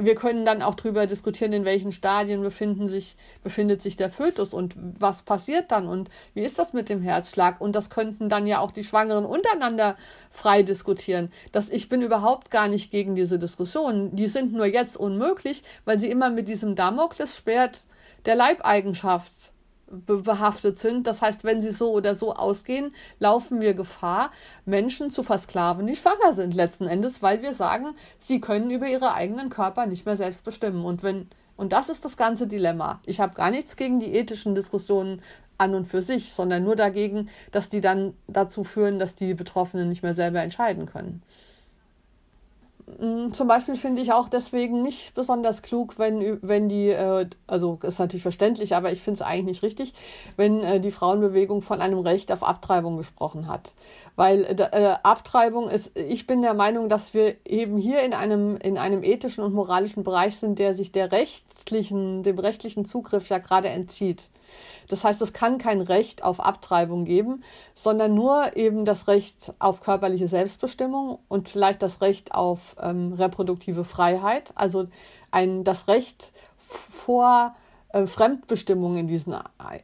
wir 0.00 0.14
können 0.14 0.44
dann 0.44 0.62
auch 0.62 0.76
darüber 0.76 1.06
diskutieren, 1.06 1.52
in 1.52 1.64
welchen 1.64 1.90
Stadien 1.90 2.40
befinden 2.40 2.88
sich, 2.88 3.16
befindet 3.42 3.82
sich 3.82 3.96
der 3.96 4.10
Fötus 4.10 4.54
und 4.54 4.76
was 4.76 5.22
passiert 5.22 5.72
dann 5.72 5.88
und 5.88 6.08
wie 6.34 6.42
ist 6.42 6.58
das 6.58 6.72
mit 6.72 6.88
dem 6.88 7.02
Herzschlag. 7.02 7.60
Und 7.60 7.74
das 7.74 7.90
könnten 7.90 8.28
dann 8.28 8.46
ja 8.46 8.60
auch 8.60 8.70
die 8.70 8.84
Schwangeren 8.84 9.24
untereinander 9.24 9.96
frei 10.30 10.62
diskutieren. 10.62 11.32
Dass 11.50 11.68
ich 11.68 11.88
bin 11.88 12.00
überhaupt 12.00 12.52
gar 12.52 12.68
nicht 12.68 12.92
gegen 12.92 13.16
diese 13.16 13.40
Diskussionen. 13.40 14.14
Die 14.14 14.28
sind 14.28 14.52
nur 14.52 14.66
jetzt 14.66 14.96
unmöglich, 14.96 15.64
weil 15.84 15.98
sie 15.98 16.10
immer 16.10 16.30
mit 16.30 16.46
diesem 16.46 16.76
Damoklesschwert 16.76 17.80
der 18.24 18.36
Leibeigenschaft 18.36 19.32
behaftet 19.90 20.78
sind. 20.78 21.06
Das 21.06 21.22
heißt, 21.22 21.44
wenn 21.44 21.60
sie 21.60 21.72
so 21.72 21.92
oder 21.92 22.14
so 22.14 22.34
ausgehen, 22.34 22.92
laufen 23.18 23.60
wir 23.60 23.74
Gefahr, 23.74 24.30
Menschen 24.64 25.10
zu 25.10 25.22
versklaven, 25.22 25.86
die 25.86 25.96
schwanger 25.96 26.32
sind 26.32 26.54
letzten 26.54 26.86
Endes, 26.86 27.22
weil 27.22 27.42
wir 27.42 27.52
sagen, 27.52 27.94
sie 28.18 28.40
können 28.40 28.70
über 28.70 28.86
ihre 28.86 29.14
eigenen 29.14 29.48
Körper 29.50 29.86
nicht 29.86 30.06
mehr 30.06 30.16
selbst 30.16 30.44
bestimmen. 30.44 30.84
Und 30.84 31.02
wenn 31.02 31.28
und 31.56 31.72
das 31.72 31.88
ist 31.88 32.04
das 32.04 32.16
ganze 32.16 32.46
Dilemma. 32.46 33.00
Ich 33.04 33.18
habe 33.18 33.34
gar 33.34 33.50
nichts 33.50 33.74
gegen 33.74 33.98
die 33.98 34.14
ethischen 34.14 34.54
Diskussionen 34.54 35.20
an 35.58 35.74
und 35.74 35.86
für 35.86 36.02
sich, 36.02 36.32
sondern 36.32 36.62
nur 36.62 36.76
dagegen, 36.76 37.28
dass 37.50 37.68
die 37.68 37.80
dann 37.80 38.14
dazu 38.28 38.62
führen, 38.62 39.00
dass 39.00 39.16
die 39.16 39.34
Betroffenen 39.34 39.88
nicht 39.88 40.04
mehr 40.04 40.14
selber 40.14 40.40
entscheiden 40.40 40.86
können. 40.86 41.20
Mm, 42.98 43.32
zum 43.32 43.48
Beispiel 43.48 43.76
finde 43.76 44.00
ich 44.02 44.12
auch 44.12 44.28
deswegen 44.28 44.82
nicht 44.82 45.14
besonders 45.14 45.62
klug, 45.62 45.98
wenn, 45.98 46.38
wenn 46.42 46.68
die, 46.68 46.88
äh, 46.88 47.26
also 47.46 47.78
ist 47.82 47.98
natürlich 47.98 48.22
verständlich, 48.22 48.74
aber 48.74 48.92
ich 48.92 49.02
finde 49.02 49.20
es 49.20 49.22
eigentlich 49.22 49.44
nicht 49.44 49.62
richtig, 49.62 49.92
wenn 50.36 50.62
äh, 50.62 50.80
die 50.80 50.90
Frauenbewegung 50.90 51.60
von 51.60 51.80
einem 51.80 51.98
Recht 51.98 52.32
auf 52.32 52.42
Abtreibung 52.42 52.96
gesprochen 52.96 53.46
hat. 53.46 53.72
Weil 54.16 54.44
äh, 54.44 54.96
Abtreibung 55.02 55.68
ist, 55.68 55.96
ich 55.96 56.26
bin 56.26 56.42
der 56.42 56.54
Meinung, 56.54 56.88
dass 56.88 57.14
wir 57.14 57.36
eben 57.44 57.76
hier 57.78 58.00
in 58.00 58.14
einem, 58.14 58.56
in 58.56 58.78
einem 58.78 59.02
ethischen 59.02 59.44
und 59.44 59.54
moralischen 59.54 60.02
Bereich 60.02 60.36
sind, 60.38 60.58
der 60.58 60.72
sich 60.74 60.90
der 60.90 61.12
rechtlichen, 61.12 62.22
dem 62.22 62.38
rechtlichen 62.38 62.84
Zugriff 62.84 63.28
ja 63.28 63.38
gerade 63.38 63.68
entzieht. 63.68 64.30
Das 64.88 65.04
heißt, 65.04 65.20
es 65.20 65.32
kann 65.32 65.58
kein 65.58 65.80
Recht 65.80 66.24
auf 66.24 66.40
Abtreibung 66.40 67.04
geben, 67.04 67.44
sondern 67.74 68.14
nur 68.14 68.56
eben 68.56 68.84
das 68.84 69.06
Recht 69.06 69.52
auf 69.58 69.82
körperliche 69.82 70.28
Selbstbestimmung 70.28 71.18
und 71.28 71.48
vielleicht 71.48 71.82
das 71.82 72.00
Recht 72.00 72.34
auf 72.34 72.76
ähm, 72.80 73.12
reproduktive 73.12 73.84
Freiheit, 73.84 74.52
also 74.54 74.86
ein, 75.30 75.64
das 75.64 75.88
Recht 75.88 76.32
vor 76.58 77.54
äh, 77.92 78.06
Fremdbestimmung 78.06 78.96
in 78.96 79.06
diesen 79.06 79.34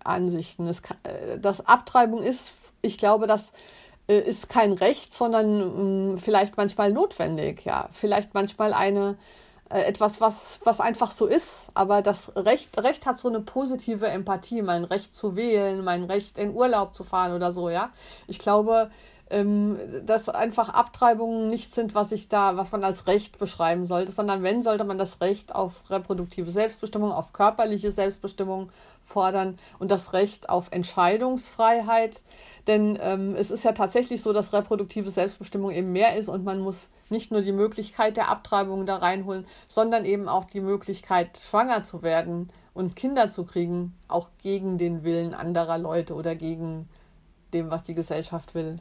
Ansichten. 0.05 0.67
Es, 0.67 0.81
äh, 1.05 1.39
das 1.39 1.67
Abtreibung 1.67 2.23
ist, 2.23 2.53
ich 2.83 2.99
glaube, 2.99 3.27
das 3.27 3.53
äh, 4.09 4.19
ist 4.19 4.49
kein 4.49 4.73
Recht, 4.73 5.15
sondern 5.15 6.13
mh, 6.13 6.17
vielleicht 6.19 6.57
manchmal 6.57 6.93
notwendig, 6.93 7.65
ja, 7.65 7.89
vielleicht 7.93 8.35
manchmal 8.35 8.75
eine 8.75 9.17
äh, 9.71 9.81
etwas, 9.83 10.21
was, 10.21 10.61
was 10.65 10.81
einfach 10.81 11.11
so 11.11 11.27
ist. 11.27 11.71
Aber 11.75 12.03
das 12.03 12.33
Recht, 12.37 12.77
Recht 12.83 13.07
hat 13.07 13.19
so 13.19 13.29
eine 13.29 13.41
positive 13.41 14.07
Empathie, 14.07 14.63
mein 14.63 14.85
Recht 14.85 15.15
zu 15.15 15.37
wählen, 15.37 15.83
mein 15.83 16.05
Recht 16.05 16.39
in 16.39 16.55
Urlaub 16.55 16.95
zu 16.95 17.05
fahren 17.05 17.33
oder 17.33 17.53
so, 17.53 17.71
ja. 17.71 17.91
Ich 18.27 18.39
glaube, 18.39 18.91
ähm, 19.35 19.79
dass 20.07 20.29
einfach 20.29 20.69
Abtreibungen 20.69 21.51
nicht 21.51 21.75
sind, 21.75 21.97
was 21.97 22.13
ich 22.13 22.29
da, 22.29 22.57
was 22.57 22.71
man 22.71 22.85
als 22.85 23.09
Recht 23.09 23.39
beschreiben 23.39 23.85
sollte, 23.85 24.13
sondern 24.13 24.45
wenn, 24.45 24.63
sollte 24.63 24.85
man 24.85 24.97
das 24.97 25.21
Recht 25.21 25.53
auf 25.53 25.91
reproduktive 25.91 26.53
Selbstbestimmung, 26.53 27.11
auf 27.11 27.33
körperliche 27.33 27.91
Selbstbestimmung 27.91 28.71
fordern 29.03 29.59
und 29.81 29.91
das 29.91 30.13
Recht 30.13 30.49
auf 30.49 30.69
Entscheidungsfreiheit. 30.71 32.23
Denn 32.69 32.97
ähm, 33.03 33.35
es 33.37 33.51
ist 33.51 33.65
ja 33.65 33.73
tatsächlich 33.73 34.23
so, 34.23 34.33
dass 34.33 34.53
reproduktive 34.53 35.11
Selbstbestimmung 35.11 35.73
eben 35.73 35.91
mehr 35.91 36.17
ist 36.17 36.29
und 36.29 36.45
man 36.45 36.61
muss 36.61 36.89
nicht 37.11 37.33
nur 37.33 37.43
die 37.43 37.53
Möglichkeit 37.53 38.17
der 38.17 38.29
Abtreibung 38.29 38.87
da 38.87 38.99
reinholen, 38.99 39.47
sondern 39.67 40.05
eben 40.05 40.29
auch 40.29 40.45
die 40.45 40.61
Möglichkeit, 40.61 41.41
schwanger 41.43 41.83
zu 41.83 42.03
werden 42.03 42.51
und 42.73 42.95
Kinder 42.95 43.33
zu 43.33 43.45
kriegen, 43.45 43.97
auch 44.07 44.29
gegen 44.41 44.79
den 44.79 45.03
Willen 45.03 45.35
anderer 45.35 45.79
Leute 45.79 46.15
oder 46.15 46.37
gegen 46.37 46.89
dem, 47.53 47.73
was 47.73 47.83
die 47.83 47.95
Gesellschaft 47.95 48.55
will. 48.55 48.79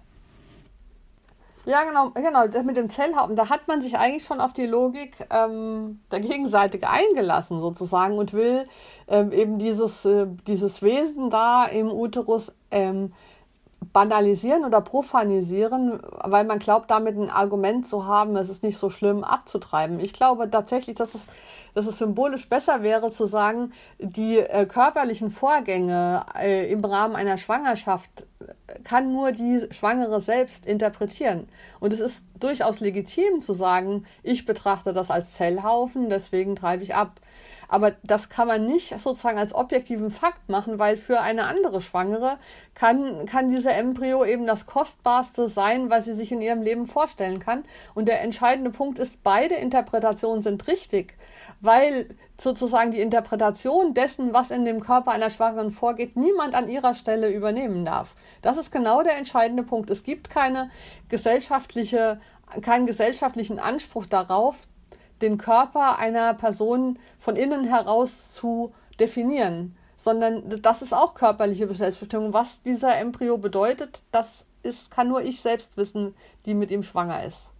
Ja, 1.66 1.86
genau, 1.86 2.10
genau, 2.10 2.64
mit 2.66 2.76
dem 2.76 2.90
Zellhaufen, 2.90 3.38
da 3.38 3.48
hat 3.48 3.70
man 3.70 3.82
sich 3.82 3.98
eigentlich 3.98 4.26
schon 4.26 4.42
auf 4.42 4.52
die 4.52 4.66
Logik 4.66 5.16
ähm, 5.30 6.02
der 6.12 6.20
Gegenseite 6.20 6.80
eingelassen, 6.86 7.62
sozusagen, 7.62 8.18
und 8.18 8.34
will 8.34 8.68
ähm, 9.08 9.32
eben 9.32 9.60
dieses, 9.60 10.04
äh, 10.04 10.28
dieses 10.46 10.82
Wesen 10.82 11.30
da 11.30 11.66
im 11.66 11.90
Uterus 11.90 12.52
ähm, 12.70 13.14
banalisieren 13.92 14.66
oder 14.66 14.82
profanisieren, 14.82 16.00
weil 16.24 16.46
man 16.46 16.60
glaubt, 16.60 16.92
damit 16.92 17.18
ein 17.18 17.30
Argument 17.30 17.88
zu 17.88 18.06
haben, 18.06 18.36
es 18.36 18.50
ist 18.50 18.64
nicht 18.64 18.78
so 18.78 18.90
schlimm 18.90 19.24
abzutreiben. 19.24 20.00
Ich 20.00 20.14
glaube 20.14 20.50
tatsächlich, 20.50 20.96
dass 20.96 21.16
es, 21.16 21.26
dass 21.74 21.88
es 21.88 21.98
symbolisch 21.98 22.48
besser 22.48 22.84
wäre 22.84 23.12
zu 23.12 23.26
sagen, 23.26 23.74
die 24.00 24.40
äh, 24.40 24.66
körperlichen 24.66 25.32
Vorgänge 25.32 26.26
äh, 26.40 26.72
im 26.72 26.86
Rahmen 26.86 27.16
einer 27.16 27.38
Schwangerschaft 27.38 28.26
kann 28.84 29.12
nur 29.12 29.32
die 29.32 29.68
Schwangere 29.72 30.22
selbst 30.22 30.66
interpretieren. 30.66 31.48
Und 31.80 31.94
es 31.94 32.00
ist 32.00 32.24
durchaus 32.40 32.80
legitim 32.80 33.42
zu 33.42 33.54
sagen, 33.54 34.06
ich 34.22 34.46
betrachte 34.46 34.94
das 34.94 35.12
als 35.12 35.34
Zellhaufen, 35.34 36.10
deswegen 36.10 36.56
treibe 36.56 36.84
ich 36.84 36.96
ab. 36.96 37.20
Aber 37.74 37.94
das 38.04 38.30
kann 38.30 38.48
man 38.48 38.68
nicht 38.68 38.90
sozusagen 39.00 39.40
als 39.40 39.56
objektiven 39.56 40.12
Fakt 40.12 40.48
machen, 40.48 40.78
weil 40.78 40.96
für 40.96 41.22
eine 41.22 41.46
andere 41.46 41.82
Schwangere 41.82 42.38
kann, 42.76 43.26
kann 43.26 43.50
dieser 43.50 43.74
Embryo 43.74 44.24
eben 44.24 44.46
das 44.46 44.68
Kostbarste 44.68 45.48
sein, 45.48 45.90
was 45.90 46.06
sie 46.06 46.14
sich 46.14 46.32
in 46.32 46.44
ihrem 46.44 46.62
Leben 46.62 46.86
vorstellen 46.86 47.40
kann. 47.40 47.64
Und 47.96 48.08
der 48.08 48.22
entscheidende 48.22 48.70
Punkt 48.70 49.00
ist, 49.00 49.24
beide 49.24 49.56
Interpretationen 49.56 50.44
sind 50.44 50.68
richtig, 50.68 51.18
weil 51.62 52.16
sozusagen 52.40 52.92
die 52.92 53.02
Interpretation 53.02 53.96
dessen, 53.96 54.36
was 54.36 54.52
in 54.52 54.66
dem 54.66 54.80
Körper 54.80 55.10
einer 55.10 55.32
Schwangeren 55.32 55.72
vorgeht, 55.72 56.16
niemand 56.16 56.54
an 56.54 56.70
ihrer 56.70 56.94
Stelle 56.94 57.32
übernehmen 57.32 57.86
darf. 57.86 58.14
Das 58.44 58.58
ist 58.58 58.72
genau 58.72 59.02
der 59.02 59.18
entscheidende 59.18 59.64
Punkt. 59.64 59.90
Es 59.90 60.04
gibt 60.04 60.30
keine 60.30 60.70
gesellschaftliche, 61.10 62.22
keinen 62.62 62.86
gesellschaftlichen 62.86 63.58
Anspruch 63.58 64.06
darauf, 64.06 64.68
den 65.24 65.38
Körper 65.38 65.98
einer 65.98 66.34
Person 66.36 67.00
von 67.18 67.36
innen 67.36 67.64
heraus 67.64 68.32
zu 68.34 68.74
definieren, 69.00 69.76
sondern 69.96 70.62
das 70.62 70.82
ist 70.82 70.94
auch 70.94 71.16
körperliche 71.16 71.74
Selbstbestimmung. 71.74 72.34
Was 72.34 72.62
dieser 72.62 72.98
Embryo 72.98 73.38
bedeutet, 73.38 74.04
das 74.12 74.46
ist, 74.62 74.92
kann 74.92 75.08
nur 75.08 75.22
ich 75.22 75.42
selbst 75.42 75.78
wissen, 75.78 76.14
die 76.46 76.54
mit 76.54 76.72
ihm 76.72 76.84
schwanger 76.84 77.24
ist. 77.24 77.53